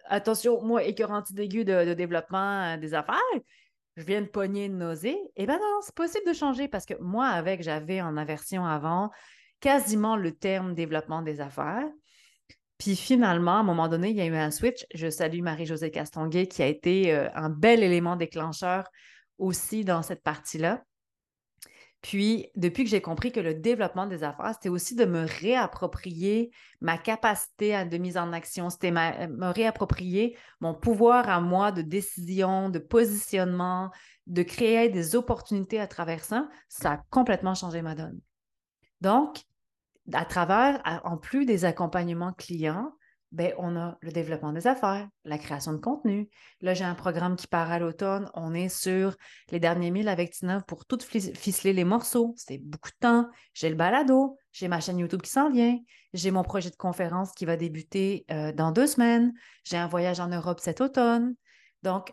attention, 0.07 0.63
moi, 0.63 0.83
écœuranti 0.83 1.35
d'aigu 1.35 1.65
de, 1.65 1.85
de 1.85 1.95
développement 1.95 2.75
euh, 2.75 2.77
des 2.77 2.95
affaires, 2.95 3.17
je 3.97 4.03
viens 4.03 4.23
de 4.23 4.27
pogner 4.27 4.65
une 4.65 4.79
nausée. 4.79 5.19
Eh 5.37 5.47
bien 5.47 5.59
non, 5.59 5.81
c'est 5.83 5.95
possible 5.95 6.27
de 6.27 6.33
changer 6.33 6.67
parce 6.67 6.87
que 6.87 6.95
moi, 7.01 7.27
avec, 7.27 7.63
j'avais 7.63 8.01
en 8.01 8.17
aversion 8.17 8.65
avant, 8.65 9.11
quasiment 9.61 10.17
le 10.17 10.33
terme 10.33 10.75
développement 10.75 11.23
des 11.23 11.41
affaires. 11.41 11.87
Puis 12.79 12.97
finalement, 12.97 13.57
à 13.57 13.61
un 13.61 13.63
moment 13.63 13.89
donné, 13.89 14.11
il 14.11 14.17
y 14.17 14.23
a 14.23 14.27
eu 14.27 14.35
un 14.35 14.51
switch. 14.51 14.87
Je 14.95 15.11
salue 15.11 15.43
Marie-Josée 15.43 15.91
Castonguay 15.91 16.47
qui 16.47 16.63
a 16.63 16.67
été 16.67 17.13
euh, 17.13 17.29
un 17.35 17.51
bel 17.51 17.83
élément 17.83 18.17
déclencheur 18.17 18.85
aussi 19.39 19.85
dans 19.85 20.03
cette 20.03 20.23
partie-là. 20.23 20.83
Puis, 22.03 22.49
depuis 22.57 22.85
que 22.85 22.91
j'ai 22.91 23.03
compris 23.03 23.31
que 23.31 23.41
le 23.41 23.53
développement 23.53 24.07
des 24.07 24.25
affaires, 24.25 24.55
c'était 24.55 24.71
aussi 24.71 24.95
de 24.95 25.05
me 25.05 25.27
réapproprier 25.27 26.51
ma 26.81 26.97
capacité 26.97 27.85
de 27.85 27.99
mise 27.99 28.17
en 28.17 28.33
action, 28.33 28.71
c'était 28.71 28.91
me 28.91 29.53
réapproprier 29.53 30.39
mon 30.61 30.73
pouvoir 30.73 31.29
à 31.29 31.43
moi 31.43 31.73
de 31.73 31.83
décision, 31.83 32.71
de 32.71 32.79
positionnement, 32.79 33.91
de 34.27 34.43
créer 34.43 34.89
des 34.89 35.15
opportunités 35.15 35.79
à 35.79 35.87
travers 35.87 36.25
ça, 36.25 36.49
ça 36.71 36.93
a 36.93 37.03
complètement 37.11 37.55
changé 37.55 37.83
ma 37.83 37.95
donne. 37.95 38.19
Donc, 39.03 39.43
à 40.13 40.25
travers, 40.25 40.81
en 41.05 41.17
plus 41.17 41.47
des 41.47 41.65
accompagnements 41.65 42.33
clients, 42.33 42.93
ben, 43.33 43.55
on 43.59 43.77
a 43.77 43.97
le 44.01 44.11
développement 44.11 44.53
des 44.53 44.67
affaires, 44.67 45.09
la 45.25 45.39
création 45.39 45.73
de 45.73 45.79
contenu. 45.79 46.29
Là, 46.61 46.75
j'ai 46.75 46.85
un 46.85 46.97
programme 46.97 47.37
qui 47.37 47.47
part 47.47 47.71
à 47.71 47.79
l'automne. 47.79 48.29
On 48.35 48.55
est 48.55 48.69
sur 48.69 49.15
les 49.53 49.61
derniers 49.61 49.93
milles 49.93 50.09
avec 50.09 50.33
Tina 50.33 50.63
pour 50.63 50.85
tout 50.85 50.99
ficeler 51.01 51.73
les 51.73 51.85
morceaux. 51.85 52.35
C'est 52.37 52.59
beaucoup 52.59 52.91
de 52.91 52.97
temps. 52.99 53.29
J'ai 53.55 53.71
le 53.71 53.77
balado, 53.77 54.37
j'ai 54.51 54.67
ma 54.67 54.81
chaîne 54.81 54.99
YouTube 54.99 55.23
qui 55.23 55.31
s'en 55.31 55.49
vient, 55.49 55.79
j'ai 56.13 56.33
mon 56.33 56.43
projet 56.43 56.71
de 56.71 56.77
conférence 56.77 57.31
qui 57.33 57.45
va 57.45 57.57
débuter 57.57 58.25
euh, 58.33 58.53
dans 58.53 58.73
deux 58.73 58.89
semaines, 58.89 59.33
j'ai 59.63 59.77
un 59.77 59.87
voyage 59.87 60.19
en 60.19 60.29
Europe 60.29 60.59
cet 60.61 60.81
automne. 60.81 61.35
Donc, 61.85 62.13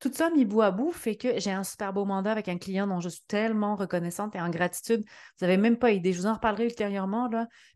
tout 0.00 0.12
ça 0.12 0.30
mis 0.30 0.44
bout 0.44 0.62
à 0.62 0.70
bout 0.70 0.92
fait 0.92 1.16
que 1.16 1.40
j'ai 1.40 1.50
un 1.50 1.64
super 1.64 1.92
beau 1.92 2.04
mandat 2.04 2.32
avec 2.32 2.48
un 2.48 2.58
client 2.58 2.86
dont 2.86 3.00
je 3.00 3.08
suis 3.08 3.24
tellement 3.26 3.74
reconnaissante 3.74 4.36
et 4.36 4.40
en 4.40 4.48
gratitude. 4.48 5.00
Vous 5.00 5.46
n'avez 5.46 5.56
même 5.56 5.76
pas 5.76 5.90
idée. 5.90 6.12
Je 6.12 6.20
vous 6.20 6.26
en 6.26 6.34
reparlerai 6.34 6.66
ultérieurement, 6.66 7.28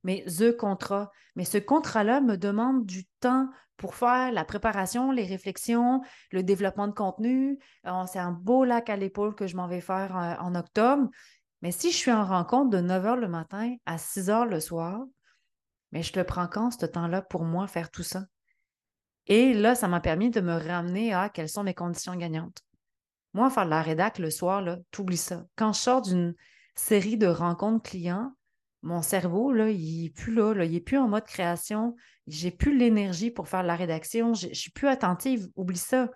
mais 0.04 0.24
ce 0.28 0.50
contrat. 0.50 1.10
Mais 1.34 1.44
ce 1.44 1.58
contrat-là 1.58 2.20
me 2.20 2.36
demande 2.36 2.86
du 2.86 3.06
temps 3.20 3.48
pour 3.76 3.96
faire 3.96 4.30
la 4.30 4.44
préparation, 4.44 5.10
les 5.10 5.24
réflexions, 5.24 6.02
le 6.30 6.44
développement 6.44 6.86
de 6.86 6.92
contenu. 6.92 7.58
C'est 8.06 8.20
un 8.20 8.30
beau 8.30 8.64
lac 8.64 8.88
à 8.88 8.96
l'épaule 8.96 9.34
que 9.34 9.48
je 9.48 9.56
m'en 9.56 9.66
vais 9.66 9.80
faire 9.80 10.16
euh, 10.16 10.34
en 10.38 10.54
octobre. 10.54 11.08
Mais 11.62 11.72
si 11.72 11.90
je 11.90 11.96
suis 11.96 12.12
en 12.12 12.24
rencontre 12.24 12.70
de 12.70 12.80
9 12.80 13.04
h 13.04 13.16
le 13.16 13.28
matin 13.28 13.74
à 13.86 13.98
6 13.98 14.28
h 14.28 14.48
le 14.48 14.60
soir, 14.60 15.00
mais 15.90 16.02
je 16.02 16.16
le 16.16 16.24
prends 16.24 16.46
quand 16.46 16.70
ce 16.70 16.86
temps-là 16.86 17.22
pour 17.22 17.44
moi 17.44 17.66
faire 17.66 17.90
tout 17.90 18.02
ça? 18.02 18.24
Et 19.26 19.54
là, 19.54 19.74
ça 19.74 19.88
m'a 19.88 20.00
permis 20.00 20.30
de 20.30 20.40
me 20.40 20.54
ramener 20.54 21.12
à 21.12 21.28
quelles 21.28 21.48
sont 21.48 21.62
mes 21.62 21.74
conditions 21.74 22.16
gagnantes. 22.16 22.62
Moi, 23.34 23.50
faire 23.50 23.64
de 23.64 23.70
la 23.70 23.82
rédac 23.82 24.18
le 24.18 24.30
soir, 24.30 24.60
là, 24.62 24.78
t'oublies 24.90 25.16
ça. 25.16 25.46
Quand 25.56 25.72
je 25.72 25.78
sors 25.78 26.02
d'une 26.02 26.34
série 26.74 27.16
de 27.16 27.26
rencontres 27.26 27.90
clients, 27.90 28.32
mon 28.82 29.00
cerveau, 29.00 29.52
là, 29.52 29.70
il 29.70 30.02
n'est 30.02 30.10
plus 30.10 30.34
là, 30.34 30.64
il 30.64 30.72
n'est 30.72 30.80
plus 30.80 30.98
en 30.98 31.08
mode 31.08 31.24
création. 31.24 31.94
J'ai 32.26 32.50
plus 32.50 32.76
l'énergie 32.76 33.30
pour 33.30 33.48
faire 33.48 33.62
la 33.62 33.76
rédaction. 33.76 34.34
Je 34.34 34.48
ne 34.48 34.54
suis 34.54 34.72
plus 34.72 34.88
attentive. 34.88 35.48
Oublie 35.56 35.78
ça. 35.78 36.10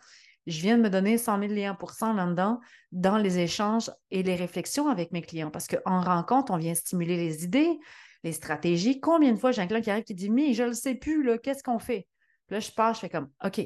Je 0.47 0.61
viens 0.61 0.77
de 0.77 0.83
me 0.83 0.91
donner 0.91 1.17
100 1.17 1.41
000 1.41 1.53
liens 1.53 1.77
là-dedans 2.15 2.61
dans 2.93 3.19
les 3.19 3.39
échanges 3.39 3.91
et 4.11 4.23
les 4.23 4.37
réflexions 4.37 4.89
avec 4.89 5.13
mes 5.13 5.23
clients. 5.23 5.51
Parce 5.51 5.69
qu'en 5.69 6.01
rencontre, 6.01 6.53
on 6.53 6.57
vient 6.57 6.75
stimuler 6.75 7.17
les 7.17 7.45
idées, 7.45 7.79
les 8.25 8.33
stratégies. 8.33 9.01
Combien 9.01 9.33
de 9.33 9.39
fois 9.39 9.53
j'ai 9.53 9.63
un 9.63 9.67
client 9.67 9.81
qui 9.81 9.91
arrive 9.91 10.05
qui 10.05 10.15
dit 10.15 10.31
Mais 10.31 10.53
je 10.53 10.65
ne 10.65 10.69
le 10.69 10.75
sais 10.75 10.95
plus, 10.95 11.39
qu'est-ce 11.41 11.63
qu'on 11.63 11.79
fait? 11.79 12.07
Là, 12.51 12.61
je 12.61 12.71
pars, 12.71 12.95
je 12.95 13.01
fais 13.01 13.09
comme 13.09 13.31
OK. 13.45 13.61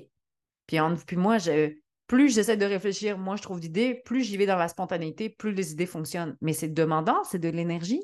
Puis, 0.66 0.78
puis 1.06 1.16
moi, 1.16 1.38
plus 2.06 2.34
j'essaie 2.34 2.56
de 2.56 2.64
réfléchir, 2.64 3.18
moi, 3.18 3.36
je 3.36 3.42
trouve 3.42 3.60
d'idées, 3.60 3.94
plus 4.04 4.22
j'y 4.22 4.36
vais 4.36 4.46
dans 4.46 4.56
la 4.56 4.68
spontanéité, 4.68 5.30
plus 5.30 5.52
les 5.52 5.72
idées 5.72 5.86
fonctionnent. 5.86 6.36
Mais 6.40 6.52
c'est 6.52 6.68
demandant, 6.68 7.22
c'est 7.24 7.38
de 7.38 7.48
l'énergie. 7.48 8.02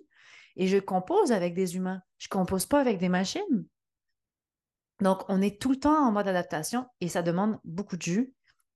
Et 0.57 0.69
je 0.69 0.79
compose 0.79 1.33
avec 1.33 1.55
des 1.55 1.77
humains. 1.77 2.01
Je 2.19 2.27
ne 2.27 2.39
compose 2.39 2.67
pas 2.67 2.81
avec 2.81 2.99
des 2.99 3.09
machines. 3.09 3.67
Donc, 5.01 5.23
on 5.29 5.43
est 5.43 5.61
tout 5.61 5.71
le 5.71 5.79
temps 5.79 6.07
en 6.07 6.13
mode 6.13 6.29
adaptation 6.29 6.87
et 7.01 7.09
ça 7.09 7.23
demande 7.23 7.59
beaucoup 7.65 7.97
de 7.97 8.03
jus. 8.03 8.33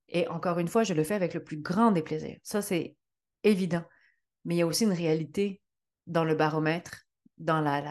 Et 0.09 0.27
encore 0.27 0.59
une 0.59 0.67
fois, 0.67 0.83
je 0.83 0.93
le 0.93 1.03
fais 1.03 1.15
avec 1.15 1.33
le 1.33 1.43
plus 1.43 1.57
grand 1.57 1.91
des 1.91 2.03
plaisirs. 2.03 2.37
Ça, 2.43 2.61
c'est 2.61 2.95
évident. 3.43 3.83
Mais 4.45 4.55
il 4.55 4.57
y 4.59 4.61
a 4.61 4.67
aussi 4.67 4.83
une 4.83 4.91
réalité 4.91 5.61
dans 6.07 6.23
le 6.23 6.35
baromètre, 6.35 7.05
dans 7.37 7.61
la, 7.61 7.81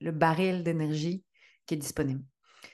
le 0.00 0.10
baril 0.10 0.62
d'énergie 0.62 1.24
qui 1.66 1.74
est 1.74 1.78
disponible. 1.78 2.24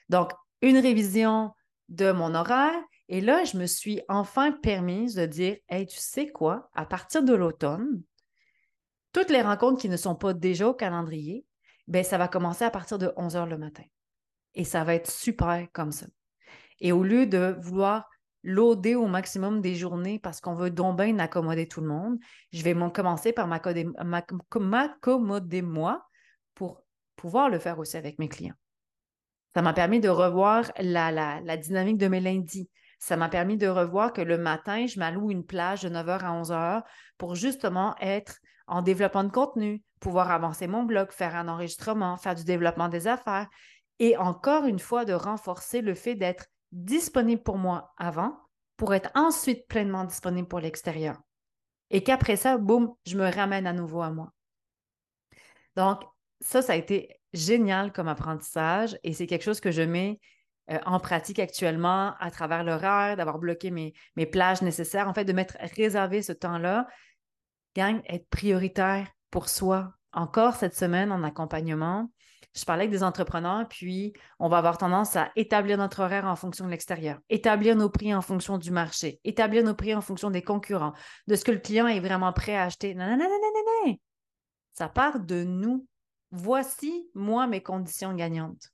Donc, 0.09 0.33
une 0.63 0.79
révision 0.79 1.53
de 1.89 2.13
mon 2.13 2.35
horaire. 2.35 2.81
Et 3.09 3.21
là, 3.21 3.45
je 3.45 3.59
me 3.59 3.67
suis 3.67 4.01
enfin 4.09 4.53
permise 4.53 5.15
de 5.15 5.27
dire 5.27 5.57
Hey, 5.69 5.87
tu 5.87 5.99
sais 5.99 6.29
quoi, 6.29 6.71
à 6.75 6.87
partir 6.87 7.23
de 7.23 7.35
l'automne, 7.35 8.03
toutes 9.13 9.31
les 9.31 9.43
rencontres 9.43 9.81
qui 9.81 9.89
ne 9.89 9.97
sont 9.97 10.15
pas 10.15 10.33
déjà 10.33 10.69
au 10.69 10.75
calendrier, 10.75 11.45
ben, 11.89 12.05
ça 12.05 12.17
va 12.17 12.29
commencer 12.29 12.65
à 12.65 12.71
partir 12.71 12.99
de 12.99 13.13
11 13.17 13.37
heures 13.37 13.47
le 13.47 13.59
matin. 13.59 13.83
Et 14.55 14.65
ça 14.65 14.85
va 14.85 14.95
être 14.95 15.11
super 15.11 15.67
comme 15.73 15.93
ça. 15.93 16.07
Et 16.81 16.93
au 16.93 17.03
lieu 17.03 17.27
de 17.27 17.57
vouloir 17.61 18.09
loader 18.43 18.95
au 18.95 19.07
maximum 19.07 19.61
des 19.61 19.75
journées 19.75 20.19
parce 20.19 20.41
qu'on 20.41 20.55
veut 20.55 20.71
donc 20.71 20.99
bien 20.99 21.19
accommoder 21.19 21.69
tout 21.69 21.81
le 21.81 21.89
monde, 21.89 22.19
je 22.53 22.63
vais 22.63 22.75
commencer 22.93 23.33
par 23.33 23.47
m'accommoder 23.47 25.63
moi 25.63 26.09
pour 26.55 26.83
pouvoir 27.17 27.51
le 27.51 27.59
faire 27.59 27.79
aussi 27.79 27.97
avec 27.97 28.19
mes 28.19 28.29
clients. 28.29 28.55
Ça 29.55 29.63
m'a 29.63 29.73
permis 29.73 30.01
de 30.01 30.09
revoir 30.09 30.73
la, 30.79 31.11
la, 31.13 31.57
dynamique 31.57 31.99
de 31.99 32.09
mes 32.09 32.21
lundis. 32.21 32.69
Ça 32.99 33.17
m'a 33.17 33.29
permis 33.29 33.57
de 33.57 33.69
revoir 33.69 34.13
que 34.13 34.21
le 34.23 34.39
matin, 34.39 34.87
je 34.87 34.99
m'alloue 34.99 35.31
une 35.31 35.45
plage 35.45 35.83
de 35.83 35.89
9h 35.89 36.21
à 36.21 36.43
11h 36.43 36.83
pour 37.19 37.35
justement 37.35 37.95
être 38.01 38.37
en 38.67 38.81
développement 38.81 39.25
de 39.25 39.31
contenu, 39.31 39.83
pouvoir 40.01 40.31
avancer 40.31 40.67
mon 40.67 40.85
blog, 40.85 41.11
faire 41.11 41.37
un 41.37 41.49
enregistrement, 41.49 42.17
faire 42.17 42.35
du 42.35 42.45
développement 42.45 42.89
des 42.89 43.09
affaires 43.09 43.49
et 43.99 44.17
encore 44.17 44.67
une 44.67 44.79
fois 44.79 45.05
de 45.05 45.13
renforcer 45.13 45.81
le 45.81 45.95
fait 45.95 46.15
d'être 46.15 46.47
disponible 46.71 47.43
pour 47.43 47.59
moi 47.59 47.93
avant 47.99 48.37
pour 48.77 48.95
être 48.95 49.11
ensuite 49.15 49.69
pleinement 49.69 50.05
disponible 50.05 50.49
pour 50.49 50.61
l'extérieur. 50.61 51.19
Et 51.91 52.03
qu'après 52.03 52.37
ça, 52.37 52.57
boum, 52.57 52.95
je 53.07 53.17
me 53.17 53.31
ramène 53.31 53.67
à 53.67 53.73
nouveau 53.73 54.01
à 54.01 54.11
moi. 54.11 54.33
Donc, 55.77 56.03
ça, 56.41 56.63
ça 56.63 56.73
a 56.73 56.77
été 56.77 57.21
génial 57.33 57.93
comme 57.93 58.09
apprentissage 58.09 58.99
et 59.03 59.13
c'est 59.13 59.27
quelque 59.27 59.45
chose 59.45 59.61
que 59.61 59.71
je 59.71 59.83
mets 59.83 60.21
euh, 60.71 60.79
en 60.87 61.01
pratique 61.01 61.39
actuellement 61.39 62.15
à 62.21 62.31
travers 62.31 62.65
l'horaire, 62.65 63.17
d'avoir 63.17 63.39
bloqué 63.39 63.71
mes, 63.71 63.95
mes 64.17 64.27
plages 64.27 64.63
nécessaires, 64.63 65.09
en 65.09 65.15
fait, 65.15 65.25
de 65.25 65.33
mettre 65.33 65.57
réservé 65.77 66.23
ce 66.23 66.33
temps-là 66.33 66.87
Gang, 67.75 68.03
être 68.07 68.29
prioritaire 68.29 69.09
pour 69.31 69.49
soi. 69.49 69.95
Encore 70.13 70.57
cette 70.57 70.77
semaine 70.77 71.11
en 71.11 71.23
accompagnement, 71.23 72.11
je 72.55 72.67
parlais 72.67 72.83
avec 72.83 72.91
des 72.91 73.03
entrepreneurs, 73.03 73.67
puis 73.67 74.13
on 74.39 74.51
va 74.51 74.59
avoir 74.59 74.77
tendance 74.77 75.17
à 75.17 75.31
établir 75.37 75.79
notre 75.79 76.03
horaire 76.03 76.27
en 76.27 76.37
fonction 76.37 76.67
de 76.67 76.71
l'extérieur, 76.71 77.19
établir 77.31 77.75
nos 77.75 77.89
prix 77.89 78.15
en 78.15 78.21
fonction 78.21 78.59
du 78.59 78.71
marché, 78.71 79.21
établir 79.25 79.65
nos 79.65 79.75
prix 79.75 79.95
en 79.95 80.03
fonction 80.03 80.31
des 80.31 80.43
concurrents, 80.43 80.93
de 81.29 81.35
ce 81.35 81.45
que 81.45 81.51
le 81.51 81.61
client 81.61 81.87
est 81.87 82.01
vraiment 82.01 82.33
prêt 82.35 82.55
à 82.55 82.65
acheter. 82.65 82.95
Non, 82.95 83.07
non, 83.07 83.17
non, 83.17 83.29
non, 83.29 83.29
non, 83.31 83.87
non. 83.87 83.97
Ça 84.75 84.91
part 84.91 85.21
de 85.21 85.45
nous. 85.45 85.87
Voici, 86.33 87.11
moi, 87.15 87.47
mes 87.47 87.63
conditions 87.63 88.15
gagnantes. 88.15 88.73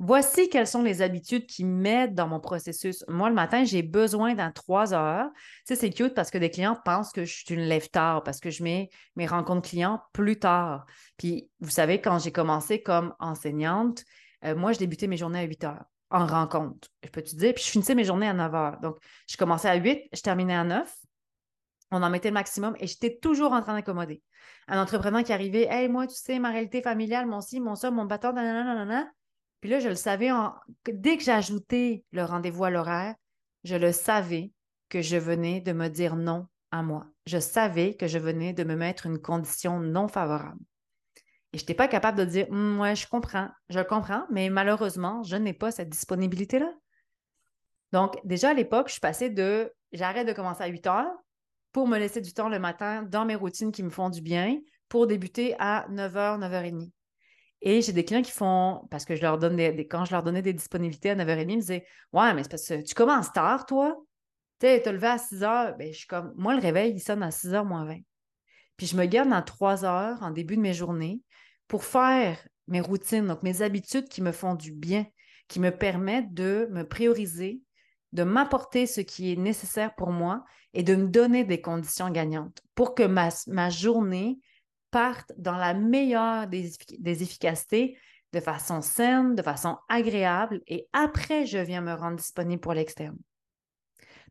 Voici 0.00 0.48
quelles 0.48 0.66
sont 0.66 0.82
les 0.82 1.02
habitudes 1.02 1.46
qui 1.46 1.64
m'aident 1.64 2.14
dans 2.14 2.28
mon 2.28 2.38
processus. 2.38 3.04
Moi, 3.08 3.28
le 3.28 3.34
matin, 3.34 3.64
j'ai 3.64 3.82
besoin 3.82 4.34
d'un 4.34 4.52
trois 4.52 4.92
heures. 4.92 5.28
Tu 5.66 5.74
c'est 5.74 5.90
cute 5.90 6.14
parce 6.14 6.30
que 6.30 6.38
des 6.38 6.50
clients 6.50 6.78
pensent 6.84 7.10
que 7.12 7.24
je 7.24 7.32
suis 7.32 7.54
une 7.54 7.62
lève 7.62 7.88
tard 7.90 8.22
parce 8.22 8.38
que 8.38 8.50
je 8.50 8.62
mets 8.62 8.90
mes 9.16 9.26
rencontres 9.26 9.68
clients 9.68 10.00
plus 10.12 10.38
tard. 10.38 10.86
Puis, 11.16 11.48
vous 11.60 11.70
savez, 11.70 12.00
quand 12.00 12.18
j'ai 12.18 12.30
commencé 12.30 12.80
comme 12.82 13.14
enseignante, 13.18 14.04
euh, 14.44 14.54
moi, 14.54 14.72
je 14.72 14.78
débutais 14.78 15.08
mes 15.08 15.16
journées 15.16 15.40
à 15.40 15.44
8 15.44 15.64
heures 15.64 15.84
en 16.10 16.26
rencontre. 16.26 16.88
Je 17.02 17.08
peux 17.08 17.22
te 17.22 17.34
dire, 17.34 17.54
puis 17.54 17.64
je 17.64 17.70
finissais 17.70 17.94
mes 17.94 18.04
journées 18.04 18.28
à 18.28 18.34
9 18.34 18.54
heures. 18.54 18.80
Donc, 18.80 18.98
je 19.28 19.36
commençais 19.36 19.68
à 19.68 19.74
8, 19.74 20.08
je 20.12 20.20
terminais 20.20 20.54
à 20.54 20.64
9. 20.64 20.92
On 21.90 22.02
en 22.02 22.10
mettait 22.10 22.28
le 22.28 22.34
maximum 22.34 22.76
et 22.80 22.86
j'étais 22.86 23.18
toujours 23.18 23.52
en 23.52 23.62
train 23.62 23.74
d'accommoder. 23.74 24.22
Un 24.66 24.80
entrepreneur 24.80 25.22
qui 25.24 25.32
arrivait, 25.32 25.66
Hey, 25.70 25.88
moi, 25.88 26.06
tu 26.06 26.14
sais, 26.14 26.38
ma 26.38 26.50
réalité 26.50 26.82
familiale, 26.82 27.26
mon 27.26 27.40
ci, 27.40 27.60
mon 27.60 27.74
ça, 27.74 27.90
mon 27.90 28.04
bâton, 28.04 28.32
nanana, 28.32 29.10
puis 29.60 29.70
là, 29.70 29.80
je 29.80 29.88
le 29.88 29.94
savais, 29.94 30.30
dès 30.86 31.16
que 31.16 31.30
ajouté 31.30 32.04
le 32.12 32.22
rendez-vous 32.24 32.64
à 32.64 32.70
l'horaire, 32.70 33.14
je 33.64 33.74
le 33.74 33.92
savais 33.92 34.52
que 34.88 35.02
je 35.02 35.16
venais 35.16 35.60
de 35.60 35.72
me 35.72 35.88
dire 35.88 36.16
non 36.16 36.46
à 36.70 36.82
moi. 36.82 37.06
Je 37.26 37.38
savais 37.38 37.94
que 37.94 38.06
je 38.06 38.18
venais 38.18 38.52
de 38.52 38.64
me 38.64 38.76
mettre 38.76 39.06
une 39.06 39.18
condition 39.18 39.80
non 39.80 40.08
favorable. 40.08 40.60
Et 41.52 41.58
je 41.58 41.62
n'étais 41.62 41.74
pas 41.74 41.88
capable 41.88 42.18
de 42.18 42.24
dire, 42.24 42.46
«Hum, 42.50 42.78
ouais, 42.78 42.94
je 42.94 43.08
comprends, 43.08 43.48
je 43.68 43.80
comprends, 43.80 44.24
mais 44.30 44.50
malheureusement, 44.50 45.22
je 45.22 45.36
n'ai 45.36 45.54
pas 45.54 45.70
cette 45.70 45.88
disponibilité-là. 45.88 46.72
Donc, 47.92 48.18
déjà 48.24 48.50
à 48.50 48.54
l'époque, 48.54 48.88
je 48.88 48.92
suis 48.92 49.00
passée 49.00 49.30
de 49.30 49.72
j'arrête 49.92 50.26
de 50.26 50.34
commencer 50.34 50.62
à 50.62 50.66
8 50.66 50.86
heures 50.86 51.16
pour 51.72 51.86
me 51.86 51.98
laisser 51.98 52.20
du 52.20 52.32
temps 52.32 52.48
le 52.48 52.58
matin 52.58 53.02
dans 53.02 53.24
mes 53.24 53.34
routines 53.34 53.72
qui 53.72 53.82
me 53.82 53.90
font 53.90 54.10
du 54.10 54.22
bien 54.22 54.58
pour 54.88 55.06
débuter 55.06 55.54
à 55.58 55.86
9h, 55.90 56.38
9h30. 56.40 56.90
Et 57.60 57.82
j'ai 57.82 57.92
des 57.92 58.04
clients 58.04 58.22
qui 58.22 58.30
font, 58.30 58.86
parce 58.90 59.04
que 59.04 59.16
je 59.16 59.22
leur 59.22 59.38
donne 59.38 59.56
des, 59.56 59.86
quand 59.88 60.04
je 60.04 60.12
leur 60.12 60.22
donnais 60.22 60.42
des 60.42 60.52
disponibilités 60.52 61.10
à 61.10 61.16
9h30, 61.16 61.42
ils 61.42 61.56
me 61.56 61.60
disaient 61.60 61.86
Ouais, 62.12 62.32
mais 62.34 62.42
c'est 62.44 62.50
parce 62.50 62.66
que 62.66 62.82
tu 62.82 62.94
commences 62.94 63.32
tard, 63.32 63.66
toi. 63.66 63.96
Tu 64.60 64.66
sais, 64.66 64.82
te 64.82 64.88
levé 64.88 65.08
à 65.08 65.18
6 65.18 65.40
h, 65.42 65.76
ben, 65.76 65.92
je 65.92 65.98
suis 65.98 66.06
comme, 66.06 66.32
moi, 66.36 66.54
le 66.54 66.60
réveil, 66.60 66.92
il 66.92 67.00
sonne 67.00 67.22
à 67.22 67.30
6 67.30 67.48
h 67.48 67.64
moins 67.64 67.84
20. 67.84 67.98
Puis 68.76 68.86
je 68.86 68.96
me 68.96 69.06
garde 69.06 69.28
dans 69.28 69.42
3 69.42 69.84
heures 69.84 70.22
en 70.22 70.30
début 70.30 70.56
de 70.56 70.62
mes 70.62 70.74
journées 70.74 71.20
pour 71.66 71.84
faire 71.84 72.38
mes 72.68 72.80
routines, 72.80 73.26
donc 73.26 73.42
mes 73.42 73.62
habitudes 73.62 74.08
qui 74.08 74.22
me 74.22 74.32
font 74.32 74.54
du 74.54 74.72
bien, 74.72 75.06
qui 75.48 75.60
me 75.60 75.70
permettent 75.70 76.32
de 76.32 76.68
me 76.70 76.84
prioriser, 76.84 77.60
de 78.12 78.22
m'apporter 78.22 78.86
ce 78.86 79.00
qui 79.00 79.32
est 79.32 79.36
nécessaire 79.36 79.94
pour 79.94 80.10
moi 80.10 80.44
et 80.74 80.82
de 80.82 80.94
me 80.96 81.08
donner 81.08 81.44
des 81.44 81.60
conditions 81.60 82.10
gagnantes 82.10 82.60
pour 82.74 82.94
que 82.94 83.02
ma, 83.02 83.70
journée 83.70 84.38
partent 84.90 85.32
dans 85.36 85.56
la 85.56 85.74
meilleure 85.74 86.46
des, 86.46 86.72
efficacités 87.22 87.98
de 88.32 88.40
façon 88.40 88.80
saine, 88.80 89.34
de 89.34 89.42
façon 89.42 89.78
agréable, 89.88 90.60
et 90.66 90.86
après, 90.92 91.46
je 91.46 91.58
viens 91.58 91.80
me 91.80 91.94
rendre 91.94 92.16
disponible 92.16 92.60
pour 92.60 92.74
l'externe. 92.74 93.16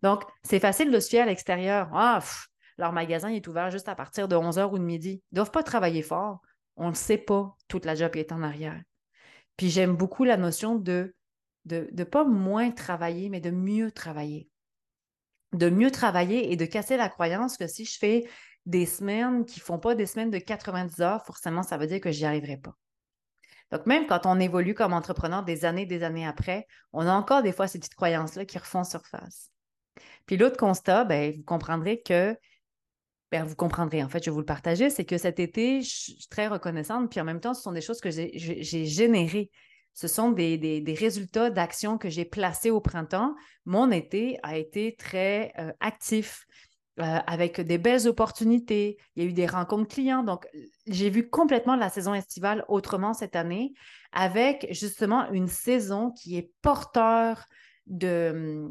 Donc, 0.04 0.24
c'est 0.44 0.60
facile 0.60 0.92
de 0.92 1.00
se 1.00 1.10
fier 1.10 1.22
à 1.22 1.26
l'extérieur. 1.26 1.90
Ah, 1.94 2.20
leur 2.78 2.94
magasin 2.94 3.30
est 3.30 3.48
ouvert 3.48 3.72
juste 3.72 3.90
à 3.90 3.96
partir 3.96 4.28
de 4.28 4.36
11h 4.36 4.72
ou 4.72 4.78
de 4.78 4.84
midi. 4.84 5.24
Ils 5.32 5.34
ne 5.34 5.38
doivent 5.38 5.52
pas 5.52 5.64
travailler 5.64 6.04
fort. 6.04 6.42
On 6.76 6.90
ne 6.90 6.96
sait 6.96 7.18
pas 7.18 7.56
toute 7.68 7.86
la 7.86 7.96
job 7.96 8.16
est 8.16 8.32
en 8.32 8.44
arrière. 8.44 8.80
Puis 9.58 9.72
j'aime 9.72 9.96
beaucoup 9.96 10.24
la 10.24 10.38
notion 10.38 10.76
de 10.76 11.16
de 11.68 11.90
ne 11.92 12.04
pas 12.04 12.24
moins 12.24 12.72
travailler, 12.72 13.30
mais 13.30 13.42
de 13.42 13.52
mieux 13.52 13.92
travailler. 13.92 14.50
De 15.54 15.70
mieux 15.70 15.92
travailler 15.92 16.52
et 16.52 16.56
de 16.56 16.66
casser 16.66 16.98
la 16.98 17.10
croyance 17.10 17.58
que 17.58 17.68
si 17.68 17.86
je 17.86 17.98
fais 17.98 18.28
des 18.66 18.86
semaines 18.86 19.46
qui 19.46 19.60
ne 19.60 19.64
font 19.64 19.80
pas 19.80 19.96
des 19.96 20.06
semaines 20.06 20.32
de 20.32 20.40
90 20.40 21.02
heures, 21.02 21.26
forcément, 21.26 21.64
ça 21.64 21.78
veut 21.78 21.88
dire 21.88 22.02
que 22.02 22.12
je 22.12 22.20
n'y 22.20 22.26
arriverai 22.26 22.58
pas. 22.58 22.76
Donc, 23.72 23.86
même 23.86 24.08
quand 24.08 24.26
on 24.26 24.40
évolue 24.40 24.74
comme 24.74 24.94
entrepreneur 24.94 25.44
des 25.44 25.66
années, 25.66 25.86
des 25.86 26.04
années 26.04 26.26
après, 26.26 26.68
on 26.94 27.06
a 27.06 27.14
encore 27.14 27.44
des 27.44 27.52
fois 27.52 27.68
ces 27.68 27.80
petites 27.80 27.96
croyances-là 27.96 28.46
qui 28.46 28.58
refont 28.58 28.84
surface. 28.84 29.52
Puis 30.26 30.38
l'autre 30.38 30.58
constat, 30.58 31.04
ben, 31.04 31.34
vous 31.36 31.44
comprendrez 31.44 32.02
que, 32.02 32.38
ben, 33.32 33.44
vous 33.44 33.56
comprendrez, 33.56 34.04
en 34.04 34.10
fait, 34.10 34.24
je 34.24 34.30
vais 34.30 34.34
vous 34.34 34.40
le 34.40 34.46
partager, 34.46 34.90
c'est 34.90 35.06
que 35.06 35.18
cet 35.18 35.40
été, 35.40 35.82
je 35.82 35.90
suis 35.90 36.28
très 36.30 36.48
reconnaissante, 36.48 37.10
puis 37.10 37.20
en 37.20 37.26
même 37.26 37.42
temps, 37.42 37.54
ce 37.54 37.62
sont 37.62 37.74
des 37.74 37.82
choses 37.82 38.00
que 38.00 38.10
j'ai 38.10 38.86
générées. 38.86 39.52
Ce 39.98 40.08
sont 40.08 40.30
des, 40.30 40.96
résultats 40.96 41.50
d'actions 41.50 41.98
que 41.98 42.08
j'ai 42.08 42.24
placées 42.24 42.70
au 42.70 42.80
printemps. 42.80 43.34
Mon 43.66 43.90
été 43.90 44.38
a 44.44 44.56
été 44.56 44.96
très 44.96 45.52
euh, 45.58 45.74
actif. 45.80 46.46
Euh, 47.00 47.20
avec 47.28 47.62
des 47.62 47.78
belles 47.78 48.08
opportunités. 48.08 48.98
Il 49.16 49.24
y 49.24 49.26
a 49.28 49.30
eu 49.30 49.34
des 49.34 49.46
rencontres 49.46 49.88
clients. 49.88 50.24
Donc, 50.24 50.48
j'ai 50.88 51.12
vu 51.12 51.30
complètement 51.30 51.76
la 51.76 51.90
saison 51.90 52.16
estivale 52.16 52.66
autrement 52.70 53.14
cette 53.14 53.36
année, 53.36 53.74
avec 54.14 54.66
justement 54.72 55.30
une 55.30 55.48
saison 55.48 56.10
qui 56.10 56.38
est 56.38 56.52
porteur 56.64 57.46
de, 57.86 58.68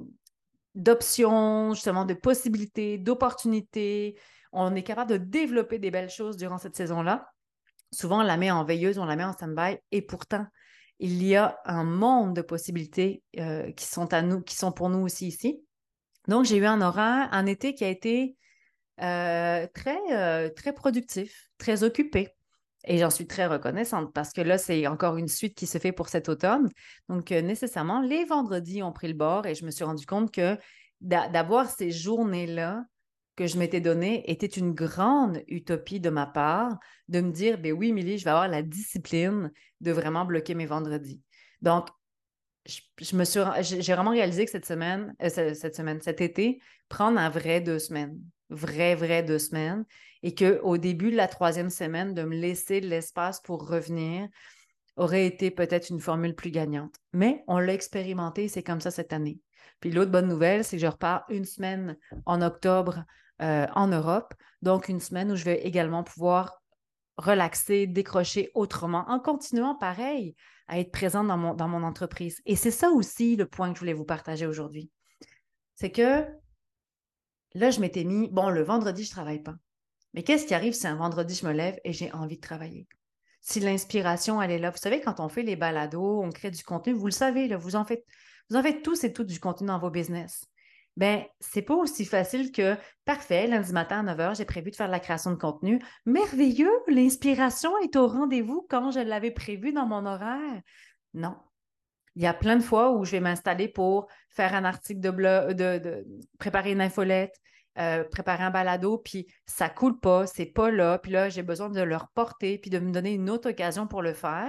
d'options, 0.75 1.73
justement, 1.75 2.05
de 2.05 2.15
possibilités, 2.15 2.99
d'opportunités. 2.99 4.19
On 4.51 4.75
est 4.75 4.83
capable 4.83 5.13
de 5.13 5.19
développer 5.19 5.79
des 5.79 5.93
belles 5.93 6.11
choses 6.11 6.37
durant 6.37 6.59
cette 6.59 6.75
saison-là. 6.75 7.29
Souvent, 7.93 8.23
on 8.23 8.25
la 8.25 8.37
met 8.37 8.51
en 8.51 8.65
veilleuse, 8.65 8.99
on 8.99 9.05
la 9.05 9.15
met 9.15 9.23
en 9.23 9.35
stand-by, 9.35 9.79
et 9.93 10.03
pourtant, 10.03 10.47
il 10.99 11.23
y 11.23 11.37
a 11.37 11.59
un 11.65 11.85
monde 11.85 12.35
de 12.35 12.43
possibilités 12.43 13.23
euh, 13.39 13.71
qui 13.73 13.87
sont 13.87 14.13
à 14.13 14.23
nous, 14.23 14.41
qui 14.41 14.57
sont 14.57 14.73
pour 14.73 14.89
nous 14.89 15.01
aussi 15.01 15.29
ici. 15.29 15.63
Donc, 16.29 16.45
j'ai 16.45 16.57
eu 16.57 16.67
un 16.67 16.81
horaire, 16.81 17.29
un 17.33 17.47
été 17.47 17.75
qui 17.75 17.85
a 17.85 17.89
été 17.89 18.37
euh, 19.03 19.67
très, 19.75 19.99
euh, 20.11 20.49
très 20.51 20.73
productif, 20.73 21.49
très 21.59 21.83
occupé. 21.83 22.31
Et 22.89 22.99
j'en 22.99 23.11
suis 23.11 23.27
très 23.27 23.47
reconnaissante 23.47 24.13
parce 24.13 24.33
que 24.33 24.41
là, 24.41 24.59
c'est 24.59 24.87
encore 24.87 25.17
une 25.17 25.29
suite 25.29 25.57
qui 25.57 25.67
se 25.67 25.79
fait 25.79 25.93
pour 25.93 26.09
cet 26.09 26.29
automne. 26.29 26.69
Donc, 27.09 27.31
nécessairement, 27.31 28.01
les 28.01 28.25
vendredis 28.25 28.83
ont 28.83 28.93
pris 28.93 29.09
le 29.09 29.15
bord 29.15 29.47
et 29.47 29.55
je 29.55 29.65
me 29.65 29.71
suis 29.71 29.85
rendu 29.85 30.07
compte 30.07 30.33
que 30.33 30.57
d'avoir 31.01 31.69
ces 31.69 31.91
journées-là 31.91 32.85
que 33.37 33.47
je 33.47 33.59
m'étais 33.59 33.81
données 33.81 34.29
était 34.31 34.47
une 34.47 34.73
grande 34.73 35.43
utopie 35.47 36.01
de 36.01 36.11
ma 36.11 36.27
part 36.27 36.79
de 37.09 37.21
me 37.21 37.31
dire, 37.31 37.59
ben 37.59 37.73
oui, 37.73 37.93
Milly, 37.93 38.19
je 38.19 38.25
vais 38.25 38.31
avoir 38.31 38.49
la 38.49 38.63
discipline 38.63 39.53
de 39.81 39.93
vraiment 39.93 40.25
bloquer 40.25 40.55
mes 40.55 40.67
vendredis. 40.67 41.23
Donc, 41.61 41.89
je, 42.65 43.17
me 43.17 43.25
suis, 43.25 43.41
j'ai 43.61 43.95
vraiment 43.95 44.11
réalisé 44.11 44.45
que 44.45 44.51
cette 44.51 44.67
semaine, 44.67 45.15
euh, 45.23 45.55
cette 45.55 45.77
semaine, 45.77 46.01
cet 46.01 46.21
été, 46.21 46.61
prendre 46.89 47.19
un 47.19 47.29
vrai 47.29 47.61
deux 47.61 47.79
semaines, 47.79 48.19
vrai, 48.49 48.95
vrai 48.95 49.23
deux 49.23 49.39
semaines, 49.39 49.85
et 50.23 50.35
qu'au 50.35 50.79
début 50.79 51.11
de 51.11 51.17
la 51.17 51.29
troisième 51.29 51.71
semaine, 51.71 52.15
de 52.15 52.23
me 52.23 52.35
laisser 52.35 52.81
de 52.81 52.89
l'espace 52.89 53.41
pour 53.41 53.69
revenir 53.69 54.29
aurait 54.97 55.27
été 55.27 55.51
peut-être 55.51 55.91
une 55.91 56.01
formule 56.01 56.35
plus 56.35 56.51
gagnante. 56.51 56.95
Mais 57.13 57.45
on 57.49 57.59
l'a 57.59 57.75
expérimenté, 57.75 58.49
c'est 58.49 58.63
comme 58.63 58.81
ça 58.81 58.91
cette 58.91 59.13
année. 59.13 59.39
Puis 59.81 59.91
l'autre 59.91 60.11
bonne 60.11 60.29
nouvelle, 60.29 60.65
c'est 60.65 60.77
que 60.77 60.83
je 60.83 60.87
repars 60.87 61.25
une 61.29 61.45
semaine 61.45 61.97
en 62.25 62.41
octobre 62.41 63.05
euh, 63.43 63.67
en 63.75 63.89
Europe, 63.89 64.35
donc 64.63 64.89
une 64.89 65.01
semaine 65.01 65.31
où 65.31 65.37
je 65.37 65.45
vais 65.45 65.67
également 65.67 66.03
pouvoir 66.03 66.63
relaxer, 67.17 67.87
décrocher 67.87 68.51
autrement, 68.55 69.05
en 69.09 69.21
continuant 69.21 69.75
pareil 69.75 70.35
à 70.69 70.79
être 70.79 70.91
présente 70.91 71.29
dans 71.29 71.69
mon, 71.69 71.83
entreprise. 71.83 72.41
Et 72.47 72.57
c'est 72.57 72.71
ça 72.71 72.91
aussi 72.91 73.37
le 73.37 73.47
point 73.47 73.69
que 73.69 73.75
je 73.75 73.81
voulais 73.81 73.93
vous 73.93 74.05
partager 74.05 74.47
aujourd'hui. 74.47 74.91
C'est 75.77 75.91
que 75.91 76.25
là, 77.55 77.71
je 77.71 77.81
m'étais 77.81 78.05
mis, 78.05 78.29
bon, 78.29 78.51
le 78.51 78.63
vendredi, 78.63 79.05
je 79.05 79.11
ne 79.11 79.15
travaille 79.15 79.43
pas. 79.43 79.55
Mais 80.15 80.23
qu'est-ce 80.23 80.47
qui 80.47 80.55
arrive 80.55 80.73
si 80.73 80.87
un 80.87 80.97
vendredi, 80.97 81.35
je 81.35 81.47
me 81.47 81.53
lève 81.53 81.79
et 81.85 81.93
j'ai 81.93 82.11
envie 82.13 82.37
de 82.37 82.41
travailler? 82.41 82.89
Si 83.43 83.61
l'inspiration, 83.61 84.43
elle 84.43 84.51
est 84.51 84.59
là. 84.59 84.71
Vous 84.71 84.79
savez, 84.79 85.01
quand 85.01 85.21
on 85.21 85.29
fait 85.29 85.43
les 85.43 85.57
balados, 85.57 86.23
on 86.23 86.31
crée 86.31 86.51
du 86.51 86.65
contenu, 86.65 86.95
vous 86.95 87.07
le 87.07 87.13
savez, 87.13 87.55
vous 87.55 87.77
en 87.77 87.85
faites, 87.85 88.05
vous 88.51 88.57
en 88.57 88.63
faites 88.63 88.83
tous 88.83 89.05
et 89.05 89.13
toutes 89.13 89.29
du 89.29 89.39
contenu 89.39 89.69
dans 89.69 89.79
vos 89.79 89.91
business 89.91 90.45
ben 90.97 91.25
c'est 91.41 91.63
pas 91.63 91.75
aussi 91.75 92.05
facile 92.05 92.53
que 92.53 92.77
parfait, 93.05 93.47
lundi 93.47 93.73
matin 93.73 94.01
à 94.01 94.03
9 94.03 94.19
h, 94.19 94.37
j'ai 94.39 94.45
prévu 94.45 94.71
de 94.71 94.77
faire 94.77 94.89
la 94.89 95.01
création 95.01 95.31
de 95.31 95.37
contenu. 95.37 95.79
Merveilleux, 96.07 96.73
l'inspiration 96.89 97.77
est 97.79 97.97
au 97.97 98.07
rendez-vous 98.07 98.67
quand 98.71 98.91
je 98.91 99.01
l'avais 99.01 99.31
prévu 99.31 99.73
dans 99.73 99.87
mon 99.87 100.07
horaire. 100.07 100.63
Non. 101.13 101.37
Il 102.15 102.23
y 102.23 102.27
a 102.27 102.33
plein 102.33 102.57
de 102.57 102.63
fois 102.63 102.93
où 102.93 103.05
je 103.05 103.11
vais 103.13 103.21
m'installer 103.21 103.69
pour 103.69 104.09
faire 104.31 104.55
un 104.55 104.65
article 104.65 105.01
de 105.01 105.11
blog, 105.11 105.53
de, 105.53 106.07
préparer 106.39 106.73
une 106.73 106.81
infolette, 106.81 107.35
euh, 107.79 108.05
préparer 108.05 108.45
un 108.45 108.51
balado, 108.51 108.97
puis 108.97 109.27
ça 109.45 109.69
coule 109.69 110.01
pas, 110.01 110.27
c'est 110.27 110.47
pas 110.47 110.71
là, 110.71 110.99
puis 110.99 111.13
là, 111.13 111.29
j'ai 111.29 111.43
besoin 111.43 111.69
de 111.69 111.83
le 111.83 111.97
reporter, 111.97 112.57
puis 112.57 112.71
de 112.71 112.79
me 112.79 112.91
donner 112.91 113.13
une 113.13 113.29
autre 113.29 113.51
occasion 113.51 113.87
pour 113.87 114.01
le 114.01 114.15
faire. 114.15 114.49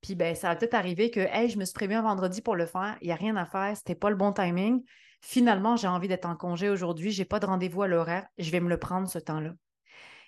Puis 0.00 0.14
ben, 0.14 0.34
ça 0.34 0.48
va 0.48 0.56
peut-être 0.56 0.74
arriver 0.74 1.10
que, 1.10 1.20
hey, 1.20 1.50
je 1.50 1.58
me 1.58 1.66
suis 1.66 1.74
prévu 1.74 1.92
un 1.92 2.02
vendredi 2.02 2.40
pour 2.40 2.56
le 2.56 2.64
faire, 2.64 2.96
il 3.02 3.08
n'y 3.08 3.12
a 3.12 3.16
rien 3.16 3.36
à 3.36 3.44
faire, 3.44 3.76
c'était 3.76 3.94
pas 3.94 4.08
le 4.08 4.16
bon 4.16 4.32
timing 4.32 4.82
finalement, 5.24 5.76
j'ai 5.76 5.88
envie 5.88 6.06
d'être 6.06 6.26
en 6.26 6.36
congé 6.36 6.68
aujourd'hui, 6.68 7.10
je 7.10 7.22
n'ai 7.22 7.24
pas 7.24 7.40
de 7.40 7.46
rendez-vous 7.46 7.82
à 7.82 7.88
l'horaire, 7.88 8.26
je 8.36 8.50
vais 8.50 8.60
me 8.60 8.68
le 8.68 8.78
prendre 8.78 9.08
ce 9.08 9.18
temps-là. 9.18 9.52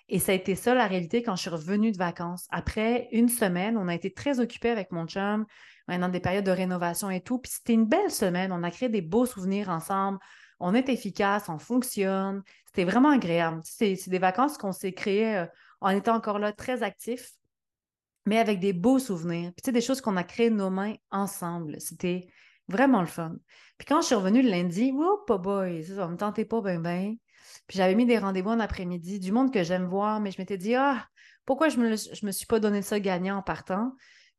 Et 0.09 0.19
ça 0.19 0.33
a 0.33 0.35
été 0.35 0.55
ça 0.55 0.75
la 0.75 0.87
réalité 0.87 1.23
quand 1.23 1.37
je 1.37 1.43
suis 1.43 1.51
revenue 1.51 1.93
de 1.93 1.99
vacances. 1.99 2.47
Après 2.51 3.09
une 3.13 3.29
semaine, 3.29 3.77
on 3.77 3.89
a 3.89 3.95
été 3.95 4.13
très 4.13 4.41
occupés 4.41 4.71
avec 4.71 4.93
mon 4.93 5.07
chum, 5.07 5.45
dans 5.89 6.09
des 6.09 6.21
périodes 6.21 6.47
de 6.47 6.51
rénovation 6.51 7.11
et 7.11 7.21
tout. 7.21 7.39
Puis 7.39 7.53
c'était 7.53 7.75
une 7.75 7.87
belle 7.87 8.11
semaine. 8.11 8.53
On 8.53 8.63
a 8.63 8.71
créé 8.71 8.89
des 8.89 9.03
beaux 9.03 9.27
souvenirs 9.27 9.69
ensemble. 9.69 10.19
On 10.61 10.75
est 10.75 10.89
efficace, 10.89 11.49
on 11.49 11.59
fonctionne. 11.59 12.43
C'était 12.67 12.85
vraiment 12.85 13.11
agréable. 13.11 13.61
C'est 13.65 13.99
des 14.09 14.19
vacances 14.19 14.57
qu'on 14.57 14.73
s'est 14.73 14.93
créées 14.93 15.37
euh, 15.37 15.47
en 15.81 15.91
étant 15.91 16.15
encore 16.15 16.39
là 16.39 16.53
très 16.53 16.83
actifs, 16.83 17.33
mais 18.27 18.39
avec 18.39 18.61
des 18.61 18.73
beaux 18.73 19.01
souvenirs. 19.01 19.51
Puis 19.57 19.63
tu 19.63 19.67
sais, 19.67 19.73
des 19.73 19.81
choses 19.81 20.01
qu'on 20.01 20.17
a 20.17 20.25
créées 20.25 20.51
nos 20.51 20.71
mains 20.71 20.95
ensemble. 21.11 21.81
C'était 21.81 22.29
Vraiment 22.69 23.01
le 23.01 23.07
fun. 23.07 23.37
Puis 23.79 23.87
quand 23.87 24.01
je 24.01 24.07
suis 24.07 24.15
revenue 24.15 24.43
le 24.43 24.51
lundi, 24.51 24.93
oh 24.97 25.39
boy, 25.39 25.85
ça, 25.85 26.07
ne 26.07 26.13
me 26.13 26.17
tentait 26.17 26.45
pas 26.45 26.61
bien, 26.61 26.81
bien. 26.81 27.15
Puis 27.67 27.79
j'avais 27.79 27.95
mis 27.95 28.07
des 28.07 28.19
rendez-vous 28.19 28.51
en 28.51 28.61
après-midi, 28.61 29.21
du 29.21 29.33
monde 29.33 29.53
que 29.53 29.63
j'aime 29.63 29.87
voir, 29.87 30.21
mais 30.21 30.31
je 30.31 30.41
m'étais 30.41 30.59
dit, 30.59 30.75
ah, 30.75 31.07
pourquoi 31.45 31.69
je 31.69 31.79
me, 31.79 31.91
me 31.91 32.33
suis 32.33 32.47
pas 32.47 32.61
donné 32.61 32.83
ça 32.83 32.99
gagnant 32.99 33.39
en 33.39 33.43
partant? 33.43 33.93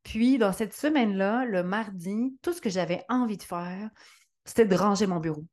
Puis 0.03 0.37
dans 0.37 0.53
cette 0.53 0.73
semaine-là, 0.73 1.45
le 1.45 1.63
mardi, 1.63 2.37
tout 2.41 2.53
ce 2.53 2.61
que 2.61 2.69
j'avais 2.69 3.03
envie 3.09 3.37
de 3.37 3.43
faire, 3.43 3.89
c'était 4.45 4.65
de 4.65 4.75
ranger 4.75 5.07
mon 5.07 5.19
bureau. 5.19 5.45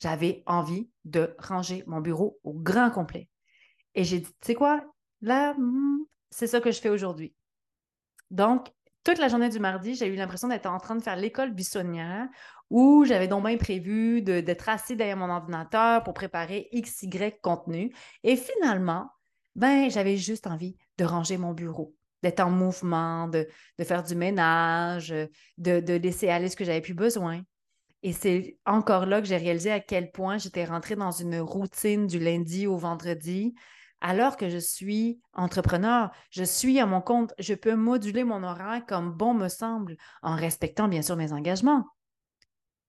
J'avais 0.00 0.42
envie 0.46 0.88
de 1.04 1.34
ranger 1.38 1.84
mon 1.86 2.00
bureau 2.00 2.38
au 2.44 2.54
grand 2.54 2.90
complet. 2.90 3.28
Et 3.94 4.04
j'ai 4.04 4.20
dit, 4.20 4.26
tu 4.26 4.32
sais 4.42 4.54
quoi, 4.54 4.82
là, 5.22 5.54
hmm, 5.54 6.04
c'est 6.30 6.46
ça 6.46 6.60
que 6.60 6.70
je 6.70 6.80
fais 6.80 6.88
aujourd'hui. 6.88 7.34
Donc, 8.30 8.68
toute 9.04 9.18
la 9.18 9.28
journée 9.28 9.48
du 9.48 9.58
mardi, 9.58 9.94
j'ai 9.94 10.06
eu 10.06 10.16
l'impression 10.16 10.48
d'être 10.48 10.66
en 10.66 10.78
train 10.78 10.96
de 10.96 11.02
faire 11.02 11.16
l'école 11.16 11.52
buissonnière 11.52 12.28
où 12.70 13.04
j'avais 13.04 13.28
donc 13.28 13.46
bien 13.46 13.56
prévu 13.56 14.22
d'être 14.22 14.68
assis 14.68 14.96
derrière 14.96 15.16
mon 15.16 15.30
ordinateur 15.30 16.02
pour 16.02 16.14
préparer 16.14 16.68
X, 16.72 17.02
Y 17.02 17.40
contenu. 17.40 17.94
Et 18.24 18.36
finalement, 18.36 19.08
ben, 19.54 19.90
j'avais 19.90 20.16
juste 20.16 20.46
envie 20.46 20.76
de 20.98 21.04
ranger 21.04 21.38
mon 21.38 21.52
bureau, 21.52 21.94
d'être 22.22 22.40
en 22.40 22.50
mouvement, 22.50 23.28
de, 23.28 23.48
faire 23.82 24.02
du 24.02 24.14
ménage, 24.14 25.08
de, 25.56 25.80
de 25.80 25.94
laisser 25.94 26.28
aller 26.28 26.48
ce 26.48 26.56
que 26.56 26.64
j'avais 26.64 26.82
plus 26.82 26.94
besoin. 26.94 27.42
Et 28.02 28.12
c'est 28.12 28.58
encore 28.64 29.06
là 29.06 29.20
que 29.20 29.26
j'ai 29.26 29.36
réalisé 29.36 29.72
à 29.72 29.80
quel 29.80 30.12
point 30.12 30.38
j'étais 30.38 30.64
rentrée 30.64 30.94
dans 30.94 31.10
une 31.10 31.40
routine 31.40 32.06
du 32.06 32.18
lundi 32.18 32.66
au 32.66 32.76
vendredi 32.76 33.54
alors 34.00 34.36
que 34.36 34.48
je 34.48 34.58
suis 34.58 35.20
entrepreneur, 35.32 36.10
je 36.30 36.44
suis 36.44 36.78
à 36.78 36.86
mon 36.86 37.00
compte, 37.00 37.34
je 37.38 37.54
peux 37.54 37.74
moduler 37.74 38.24
mon 38.24 38.42
horaire 38.42 38.84
comme 38.86 39.12
bon 39.12 39.34
me 39.34 39.48
semble, 39.48 39.96
en 40.22 40.36
respectant 40.36 40.88
bien 40.88 41.02
sûr 41.02 41.16
mes 41.16 41.32
engagements. 41.32 41.84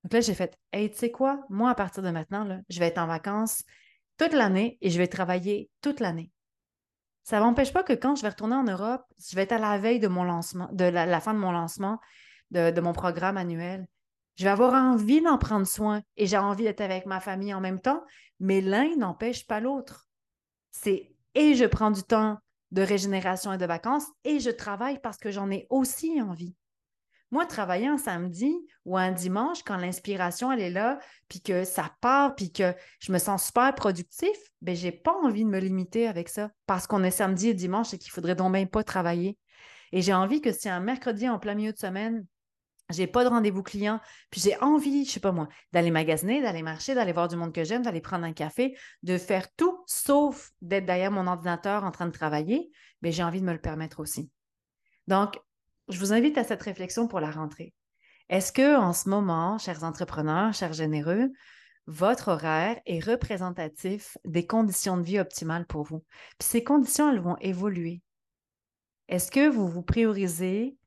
Donc 0.04 0.14
là, 0.14 0.22
j'ai 0.22 0.34
fait, 0.34 0.58
hey, 0.72 0.90
tu 0.92 0.98
sais 0.98 1.12
quoi, 1.12 1.42
moi, 1.50 1.72
à 1.72 1.76
partir 1.76 2.04
de 2.04 2.10
maintenant, 2.10 2.48
je 2.70 2.80
vais 2.80 2.88
être 2.88 3.00
en 3.00 3.08
vacances 3.08 3.64
toute 4.18 4.34
l'année 4.34 4.78
et 4.82 4.90
je 4.90 4.98
vais 4.98 5.08
travailler 5.08 5.70
toute 5.82 6.00
l'année. 6.00 6.32
Ça 7.24 7.40
ne 7.40 7.44
m'empêche 7.44 7.74
pas 7.74 7.84
que 7.84 7.94
quand 7.94 8.16
je 8.16 8.22
vais 8.22 8.30
retourner 8.30 8.56
en 8.56 8.64
Europe, 8.64 9.04
je 9.20 9.36
vais 9.36 9.44
être 9.44 9.52
à 9.52 9.60
la 9.60 9.78
veille 9.78 10.00
de 10.00 10.08
mon 10.08 10.24
lancement, 10.24 10.70
de 10.72 10.86
la, 10.86 11.20
fin 11.20 11.34
de 11.34 11.40
mon 11.40 11.52
lancement, 11.52 12.00
de 12.52 12.82
mon 12.82 12.94
programme 12.94 13.38
annuel. 13.38 13.88
Je 14.36 14.46
vais 14.46 14.50
avoir 14.50 14.74
envie 14.74 15.22
d'en 15.22 15.38
prendre 15.38 15.68
soin 15.68 16.02
et 16.16 16.26
j'ai 16.26 16.38
envie 16.38 16.64
d'être 16.64 16.82
avec 16.82 17.06
ma 17.06 17.20
famille 17.20 17.54
en 17.54 17.60
même 17.60 17.82
temps, 17.82 18.02
mais 18.40 18.62
l'un 18.62 18.96
n'empêche 18.96 19.46
pas 19.46 19.60
l'autre 19.60 20.09
c'est 20.72 21.12
et 21.36 21.56
je 21.56 21.66
prends 21.66 21.92
du 21.92 22.04
temps 22.04 22.38
de 22.72 22.82
régénération 22.82 23.52
et 23.54 23.58
de 23.58 23.66
vacances 23.66 24.06
et 24.24 24.40
je 24.40 24.50
travaille 24.50 25.00
parce 25.00 25.18
que 25.18 25.32
j'en 25.32 25.50
ai 25.50 25.68
aussi 25.70 26.22
envie. 26.22 26.56
Moi, 27.32 27.46
travailler 27.46 27.88
un 27.88 28.00
samedi 28.00 28.56
ou 28.86 28.98
un 28.98 29.12
dimanche, 29.12 29.62
quand 29.62 29.78
l'inspiration, 29.78 30.52
elle 30.52 30.62
est 30.62 30.72
là, 30.72 30.98
puis 31.28 31.42
que 31.42 31.64
ça 31.64 31.92
part, 32.02 32.34
puis 32.34 32.52
que 32.52 32.74
je 33.00 33.12
me 33.12 33.20
sens 33.20 33.46
super 33.46 33.74
productif, 33.76 34.36
ben 34.62 34.76
j'ai 34.76 34.92
pas 34.92 35.14
envie 35.14 35.46
de 35.46 35.50
me 35.50 35.60
limiter 35.60 36.08
avec 36.08 36.28
ça 36.28 36.50
parce 36.66 36.88
qu'on 36.88 37.04
est 37.04 37.12
samedi 37.12 37.50
et 37.50 37.54
dimanche 37.54 37.94
et 37.94 38.00
qu'il 38.00 38.12
faudrait 38.12 38.36
donc 38.36 38.52
même 38.52 38.68
pas 38.68 38.84
travailler. 38.84 39.38
Et 39.92 40.02
j'ai 40.02 40.14
envie 40.14 40.42
que 40.42 40.52
si 40.52 40.70
un 40.70 40.80
mercredi 40.80 41.30
en 41.30 41.38
plein 41.38 41.54
milieu 41.54 41.72
de 41.72 41.78
semaine, 41.78 42.26
j'ai 42.90 43.08
pas 43.08 43.24
de 43.24 43.30
rendez-vous 43.30 43.64
client, 43.64 44.00
puis 44.32 44.42
j'ai 44.42 44.58
envie, 44.60 45.06
je 45.06 45.12
sais 45.12 45.20
pas 45.20 45.32
moi, 45.32 45.48
d'aller 45.72 45.92
magasiner, 45.92 46.42
d'aller 46.42 46.64
marcher, 46.64 46.96
d'aller 46.96 47.14
voir 47.14 47.28
du 47.28 47.36
monde 47.36 47.54
que 47.54 47.64
j'aime, 47.64 47.84
d'aller 47.84 48.02
prendre 48.02 48.26
un 48.26 48.34
café, 48.34 48.78
de 49.04 49.18
faire 49.18 49.54
tout 49.56 49.84
sauf 49.86 50.52
d'être 50.62 50.86
derrière 50.86 51.12
mon 51.12 51.28
ordinateur 51.28 51.84
en 51.84 51.92
train 51.92 52.08
de 52.08 52.12
travailler, 52.12 52.72
mais 53.02 53.12
j'ai 53.12 53.24
envie 53.24 53.42
de 53.42 53.46
me 53.46 53.54
le 53.54 53.62
permettre 53.62 54.00
aussi. 54.00 54.32
Donc, 55.08 55.40
je 55.88 56.00
vous 56.00 56.14
invite 56.14 56.38
à 56.38 56.44
cette 56.44 56.62
réflexion 56.62 57.08
pour 57.08 57.20
la 57.20 57.32
rentrée. 57.32 57.74
Est-ce 58.30 58.52
que 58.52 58.78
en 58.78 58.94
ce 58.94 59.10
moment, 59.10 59.58
chers 59.58 59.84
entrepreneurs, 59.84 60.54
chers 60.54 60.74
généreux, 60.74 61.32
votre 61.88 62.28
horaire 62.28 62.80
est 62.86 63.04
représentatif 63.04 64.18
des 64.24 64.46
conditions 64.46 64.98
de 64.98 65.04
vie 65.04 65.20
optimales 65.20 65.66
pour 65.66 65.84
vous? 65.84 66.04
Puis 66.38 66.48
ces 66.48 66.64
conditions, 66.64 67.12
elles 67.12 67.22
vont 67.22 67.38
évoluer. 67.38 68.02
Est-ce 69.08 69.32
que 69.32 69.50
vous 69.50 69.68
vous 69.68 69.82
priorisez 69.82 70.78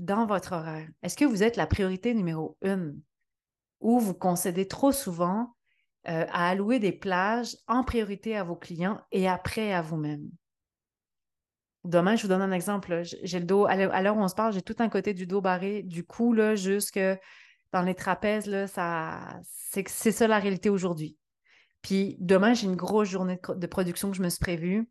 dans 0.00 0.26
votre 0.26 0.52
horaire? 0.52 0.88
Est-ce 1.02 1.16
que 1.16 1.24
vous 1.24 1.42
êtes 1.42 1.56
la 1.56 1.66
priorité 1.66 2.12
numéro 2.14 2.56
une? 2.62 3.00
Ou 3.80 4.00
vous 4.00 4.14
concédez 4.14 4.66
trop 4.66 4.92
souvent 4.92 5.54
euh, 6.08 6.26
à 6.32 6.48
allouer 6.48 6.80
des 6.80 6.92
plages 6.92 7.56
en 7.68 7.84
priorité 7.84 8.36
à 8.36 8.42
vos 8.42 8.56
clients 8.56 9.00
et 9.12 9.28
après 9.28 9.72
à 9.72 9.82
vous-même? 9.82 10.28
Demain, 11.84 12.16
je 12.16 12.22
vous 12.22 12.28
donne 12.28 12.42
un 12.42 12.52
exemple. 12.52 13.02
J'ai 13.22 13.38
le 13.38 13.46
dos, 13.46 13.64
à 13.66 13.76
l'heure 14.02 14.16
où 14.16 14.20
on 14.20 14.28
se 14.28 14.34
parle, 14.34 14.52
j'ai 14.52 14.60
tout 14.60 14.76
un 14.80 14.88
côté 14.88 15.14
du 15.14 15.26
dos 15.26 15.40
barré, 15.40 15.82
du 15.82 16.04
cou, 16.04 16.34
là, 16.34 16.54
jusque 16.54 17.00
dans 17.72 17.82
les 17.82 17.94
trapèzes, 17.94 18.46
là, 18.46 18.66
ça, 18.66 19.40
c'est, 19.44 19.86
ça 19.88 20.26
la 20.26 20.38
réalité 20.38 20.68
aujourd'hui. 20.68 21.16
Puis 21.82 22.16
demain, 22.20 22.52
j'ai 22.52 22.66
une 22.66 22.76
grosse 22.76 23.08
journée 23.08 23.38
de, 23.48 23.66
production 23.66 24.10
que 24.10 24.16
je 24.16 24.22
me 24.22 24.28
suis 24.28 24.40
prévue 24.40 24.90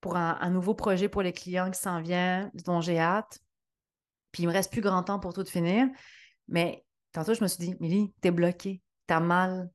pour 0.00 0.16
un, 0.16 0.50
nouveau 0.50 0.74
projet 0.74 1.08
pour 1.08 1.22
les 1.22 1.32
clients 1.32 1.70
qui 1.70 1.80
s'en 1.80 2.00
vient, 2.00 2.50
dont 2.64 2.80
j'ai 2.80 2.98
hâte. 2.98 3.38
Puis 4.38 4.44
il 4.44 4.46
me 4.46 4.52
reste 4.52 4.70
plus 4.70 4.82
grand 4.82 5.02
temps 5.02 5.18
pour 5.18 5.34
tout 5.34 5.44
finir. 5.44 5.88
Mais 6.46 6.84
tantôt, 7.10 7.34
je 7.34 7.42
me 7.42 7.48
suis 7.48 7.58
dit, 7.58 7.74
Milly, 7.80 8.12
t'es 8.20 8.30
bloqué, 8.30 8.80
t'as 9.08 9.18
mal. 9.18 9.68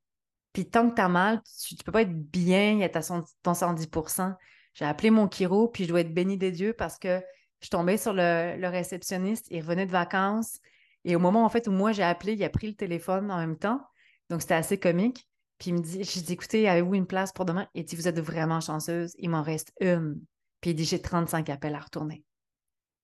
Puis 0.54 0.70
tant 0.70 0.90
que 0.90 0.96
t'as 0.96 1.10
mal, 1.10 1.42
tu, 1.68 1.76
ne 1.76 1.84
peux 1.84 1.92
pas 1.92 2.04
être 2.04 2.18
bien, 2.32 2.80
être 2.80 2.96
à 2.96 3.02
ton 3.02 3.52
110% 3.52 4.38
j'ai 4.74 4.86
appelé 4.86 5.10
mon 5.12 5.30
chiro, 5.30 5.68
puis 5.68 5.84
je 5.84 5.90
dois 5.90 6.00
être 6.00 6.14
béni 6.14 6.38
des 6.38 6.52
dieux 6.52 6.74
parce 6.74 6.98
que 6.98 7.22
je 7.60 7.68
tombais 7.68 7.98
sur 7.98 8.14
le, 8.14 8.68
réceptionniste, 8.70 9.48
il 9.52 9.60
revenait 9.60 9.86
de 9.86 9.92
vacances. 9.92 10.60
Et 11.04 11.18
au 11.18 11.20
moment 11.20 11.44
en 11.44 11.50
fait 11.50 11.68
où 11.68 11.72
moi 11.72 11.92
j'ai 11.92 12.04
appelé, 12.04 12.34
il 12.34 12.44
a 12.46 12.50
pris 12.50 12.68
le 12.68 12.76
téléphone 12.76 13.30
en 13.30 13.38
même 13.38 13.58
temps. 13.58 13.82
Donc 14.30 14.42
c'était 14.42 14.54
assez 14.54 14.80
comique. 14.80 15.28
Puis 15.58 15.72
il 15.72 15.74
me 15.74 15.82
dit, 15.82 16.04
j'ai 16.04 16.22
dit, 16.22 16.34
écoutez, 16.34 16.70
avez-vous 16.70 16.96
une 16.96 17.06
place 17.06 17.34
pour 17.34 17.46
demain? 17.46 17.68
Il 17.76 17.86
dit, 17.86 17.98
vous 17.98 18.08
êtes 18.08 18.20
vraiment 18.20 18.62
chanceuse, 18.62 19.14
il 19.20 19.30
m'en 19.30 19.44
reste 19.44 19.74
une. 19.80 20.20
Puis 20.62 20.72
il 20.72 20.76
dit, 20.76 20.86
j'ai 20.86 21.02
35 21.02 21.50
appels 21.50 21.76
à 21.76 21.80
retourner. 21.80 22.24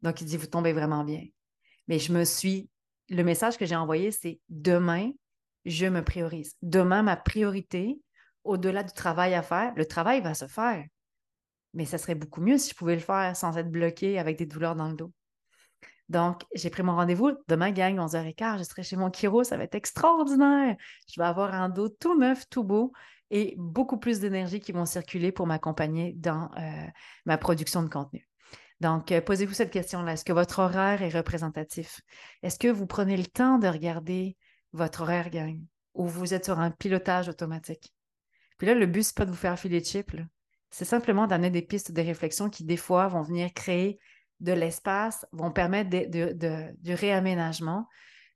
Donc 0.02 0.22
il 0.22 0.26
dit, 0.26 0.38
vous 0.38 0.48
tombez 0.48 0.74
vraiment 0.74 1.04
bien. 1.04 1.26
Mais 1.90 2.00
je 2.00 2.14
me 2.14 2.24
suis, 2.24 2.70
le 3.10 3.24
message 3.24 3.58
que 3.58 3.66
j'ai 3.66 3.76
envoyé, 3.76 4.12
c'est 4.12 4.40
demain, 4.48 5.12
je 5.66 5.88
me 5.88 6.02
priorise. 6.02 6.56
Demain, 6.62 7.04
ma 7.04 7.18
priorité, 7.18 8.00
au-delà 8.46 8.84
du 8.84 8.94
travail 8.94 9.34
à 9.34 9.42
faire, 9.42 9.74
le 9.76 9.86
travail 9.86 10.22
va 10.22 10.34
se 10.34 10.48
faire 10.48 10.86
mais 11.74 11.86
ça 11.86 11.98
serait 11.98 12.16
beaucoup 12.16 12.42
mieux 12.42 12.58
si 12.58 12.72
je 12.72 12.76
pouvais 12.76 12.96
le 12.96 13.02
faire 13.02 13.36
sans 13.36 13.58
être 13.58 13.70
bloqué 13.70 14.20
avec 14.20 14.38
des 14.38 14.46
douleurs 14.46 14.76
dans 14.76 14.88
le 14.88 14.96
dos. 14.96 15.12
Donc, 16.08 16.44
j'ai 16.56 16.72
pris 16.72 16.82
mon 16.82 16.96
rendez-vous. 16.96 17.34
Demain, 17.48 17.72
gang, 17.72 17.98
11h15, 17.98 18.58
je 18.60 18.64
serai 18.64 18.84
chez 18.84 18.96
mon 18.96 19.12
chiro. 19.12 19.44
Ça 19.44 19.58
va 19.58 19.64
être 19.64 19.76
extraordinaire. 19.76 20.76
Je 21.08 21.22
vais 21.22 21.28
avoir 21.28 21.54
un 21.54 21.70
dos 21.70 21.90
tout 21.90 22.18
neuf, 22.18 22.50
tout 22.50 22.64
beau 22.64 22.92
et 23.30 23.54
beaucoup 23.58 23.98
plus 23.98 24.20
d'énergie 24.20 24.60
qui 24.60 24.72
vont 24.72 24.86
circuler 24.86 25.32
pour 25.32 25.46
m'accompagner 25.46 26.14
dans 26.14 26.50
euh, 26.58 26.88
ma 27.26 27.38
production 27.38 27.84
de 27.84 27.90
contenu. 27.90 28.29
Donc, 28.80 29.12
euh, 29.12 29.22
posez-vous 29.22 29.54
cette 29.54 29.72
question-là. 29.72 30.14
Est-ce 30.14 30.26
que 30.26 30.34
votre 30.34 30.60
horaire 30.60 31.02
est 31.02 31.10
représentatif? 31.10 32.02
Est-ce 32.44 32.58
que 32.58 32.70
vous 32.70 32.88
prenez 32.88 33.18
le 33.18 33.26
temps 33.26 33.60
de 33.60 33.68
regarder 33.68 34.38
votre 34.72 35.02
horaire, 35.02 35.30
gang, 35.30 35.60
ou 35.94 36.08
vous 36.08 36.34
êtes 36.34 36.46
sur 36.46 36.60
un 36.60 36.72
pilotage 36.72 37.28
automatique? 37.28 37.94
Puis 38.58 38.68
là, 38.68 38.74
le 38.74 38.86
but, 38.86 39.06
n'est 39.06 39.14
pas 39.16 39.26
de 39.26 39.32
vous 39.32 39.38
faire 39.38 39.60
filer 39.60 39.82
de 39.82 39.86
chips. 39.86 40.16
C'est 40.70 40.86
simplement 40.86 41.28
d'amener 41.28 41.50
des 41.50 41.62
pistes 41.62 41.92
de 41.92 42.02
réflexion 42.02 42.50
qui, 42.50 42.64
des 42.64 42.78
fois, 42.78 43.08
vont 43.08 43.22
venir 43.22 43.54
créer 43.54 44.00
de 44.40 44.54
l'espace, 44.54 45.26
vont 45.32 45.52
permettre 45.52 45.90
du 45.90 46.94
réaménagement. 46.94 47.88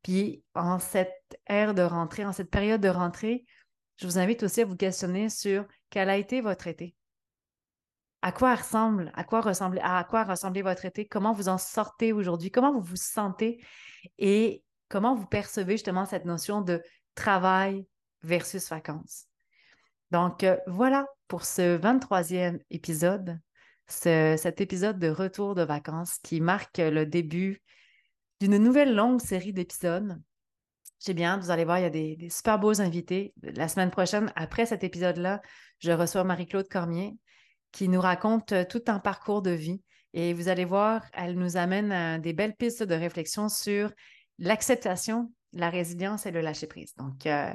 Puis, 0.02 0.44
en 0.56 0.80
cette 0.80 1.14
ère 1.46 1.74
de 1.74 1.84
rentrée, 1.84 2.26
en 2.26 2.34
cette 2.34 2.50
période 2.50 2.82
de 2.82 2.90
rentrée, 2.90 3.46
je 3.98 4.08
vous 4.08 4.18
invite 4.18 4.44
aussi 4.44 4.62
à 4.62 4.66
vous 4.66 4.76
questionner 4.76 5.30
sur 5.30 5.66
quel 5.90 6.10
a 6.10 6.18
été 6.18 6.42
votre 6.42 6.68
été. 6.68 6.96
À 8.24 8.32
quoi 8.32 8.56
ressemble, 8.56 9.12
à 9.16 9.26
quoi 9.26 9.42
ressemble, 9.42 9.82
à 9.84 10.02
quoi 10.06 10.24
ressemblait 10.24 10.62
votre 10.62 10.86
été? 10.86 11.06
Comment 11.06 11.34
vous 11.34 11.50
en 11.50 11.58
sortez 11.58 12.14
aujourd'hui? 12.14 12.52
Comment 12.52 12.72
vous 12.72 12.82
vous 12.82 12.96
sentez? 12.96 13.62
Et 14.18 14.64
comment 14.88 15.14
vous 15.14 15.26
percevez 15.26 15.74
justement 15.74 16.06
cette 16.06 16.24
notion 16.24 16.62
de 16.62 16.82
travail 17.16 17.86
versus 18.22 18.70
vacances? 18.70 19.26
Donc, 20.12 20.46
euh, 20.46 20.56
voilà 20.68 21.06
pour 21.28 21.44
ce 21.44 21.78
23e 21.78 22.62
épisode, 22.70 23.42
cet 23.88 24.62
épisode 24.62 25.00
de 25.00 25.10
retour 25.10 25.54
de 25.54 25.64
vacances 25.64 26.18
qui 26.24 26.40
marque 26.40 26.78
le 26.78 27.06
début 27.06 27.62
d'une 28.40 28.58
nouvelle 28.58 28.96
longue 28.96 29.20
série 29.20 29.52
d'épisodes. 29.52 30.18
J'ai 31.06 31.14
bien 31.14 31.38
vous 31.40 31.52
allez 31.52 31.66
voir, 31.66 31.80
il 31.80 31.82
y 31.82 31.86
a 31.86 31.90
des, 31.90 32.30
super 32.30 32.58
beaux 32.58 32.80
invités. 32.80 33.34
La 33.42 33.68
semaine 33.68 33.92
prochaine, 33.92 34.32
après 34.38 34.66
cet 34.66 34.86
épisode-là, 34.86 35.42
je 35.80 35.92
reçois 35.92 36.24
Marie-Claude 36.24 36.70
Cormier 36.70 37.18
qui 37.74 37.90
nous 37.90 38.00
raconte 38.00 38.54
euh, 38.54 38.64
tout 38.64 38.84
un 38.88 39.00
parcours 39.00 39.42
de 39.42 39.52
vie. 39.52 39.82
Et 40.14 40.34
vous 40.34 40.48
allez 40.48 40.64
voir, 40.64 41.04
elle 41.12 41.36
nous 41.36 41.58
amène 41.58 41.92
à 41.92 42.20
des 42.20 42.32
belles 42.32 42.56
pistes 42.56 42.84
de 42.84 42.94
réflexion 42.94 43.50
sur 43.50 43.92
l'acceptation, 44.40 45.34
la 45.52 45.70
résilience 45.70 46.26
et 46.26 46.32
le 46.32 46.40
lâcher-prise. 46.40 46.94
Donc, 46.96 47.26
euh, 47.26 47.52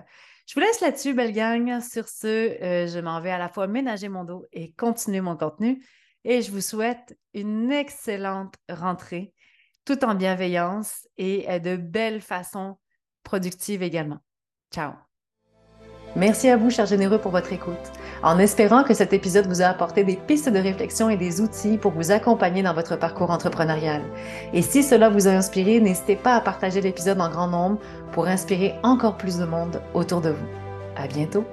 je 0.46 0.54
vous 0.54 0.60
laisse 0.60 0.80
là-dessus, 0.80 1.14
belle 1.14 1.32
gang. 1.32 1.80
Sur 1.80 2.08
ce, 2.08 2.26
euh, 2.26 2.86
je 2.88 2.98
m'en 2.98 3.20
vais 3.20 3.30
à 3.30 3.38
la 3.38 3.48
fois 3.48 3.68
ménager 3.68 4.08
mon 4.08 4.24
dos 4.24 4.44
et 4.52 4.72
continuer 4.72 5.20
mon 5.20 5.36
contenu. 5.36 5.82
Et 6.24 6.42
je 6.42 6.50
vous 6.50 6.60
souhaite 6.60 7.16
une 7.32 7.70
excellente 7.70 8.56
rentrée, 8.68 9.32
tout 9.84 10.04
en 10.04 10.16
bienveillance 10.16 11.06
et 11.16 11.60
de 11.60 11.76
belles 11.76 12.20
façons 12.20 12.76
productives 13.22 13.82
également. 13.82 14.18
Ciao! 14.74 15.07
Merci 16.16 16.48
à 16.48 16.56
vous, 16.56 16.70
chers 16.70 16.86
généreux, 16.86 17.18
pour 17.18 17.32
votre 17.32 17.52
écoute. 17.52 17.76
En 18.22 18.38
espérant 18.38 18.82
que 18.82 18.94
cet 18.94 19.12
épisode 19.12 19.46
vous 19.46 19.62
a 19.62 19.66
apporté 19.66 20.04
des 20.04 20.16
pistes 20.16 20.48
de 20.48 20.58
réflexion 20.58 21.10
et 21.10 21.16
des 21.16 21.40
outils 21.40 21.78
pour 21.78 21.92
vous 21.92 22.10
accompagner 22.10 22.62
dans 22.62 22.74
votre 22.74 22.96
parcours 22.96 23.30
entrepreneurial. 23.30 24.02
Et 24.52 24.62
si 24.62 24.82
cela 24.82 25.08
vous 25.08 25.28
a 25.28 25.32
inspiré, 25.32 25.80
n'hésitez 25.80 26.16
pas 26.16 26.34
à 26.34 26.40
partager 26.40 26.80
l'épisode 26.80 27.20
en 27.20 27.30
grand 27.30 27.48
nombre 27.48 27.78
pour 28.12 28.26
inspirer 28.26 28.74
encore 28.82 29.16
plus 29.16 29.38
de 29.38 29.44
monde 29.44 29.80
autour 29.94 30.20
de 30.20 30.30
vous. 30.30 30.46
À 30.96 31.06
bientôt! 31.06 31.44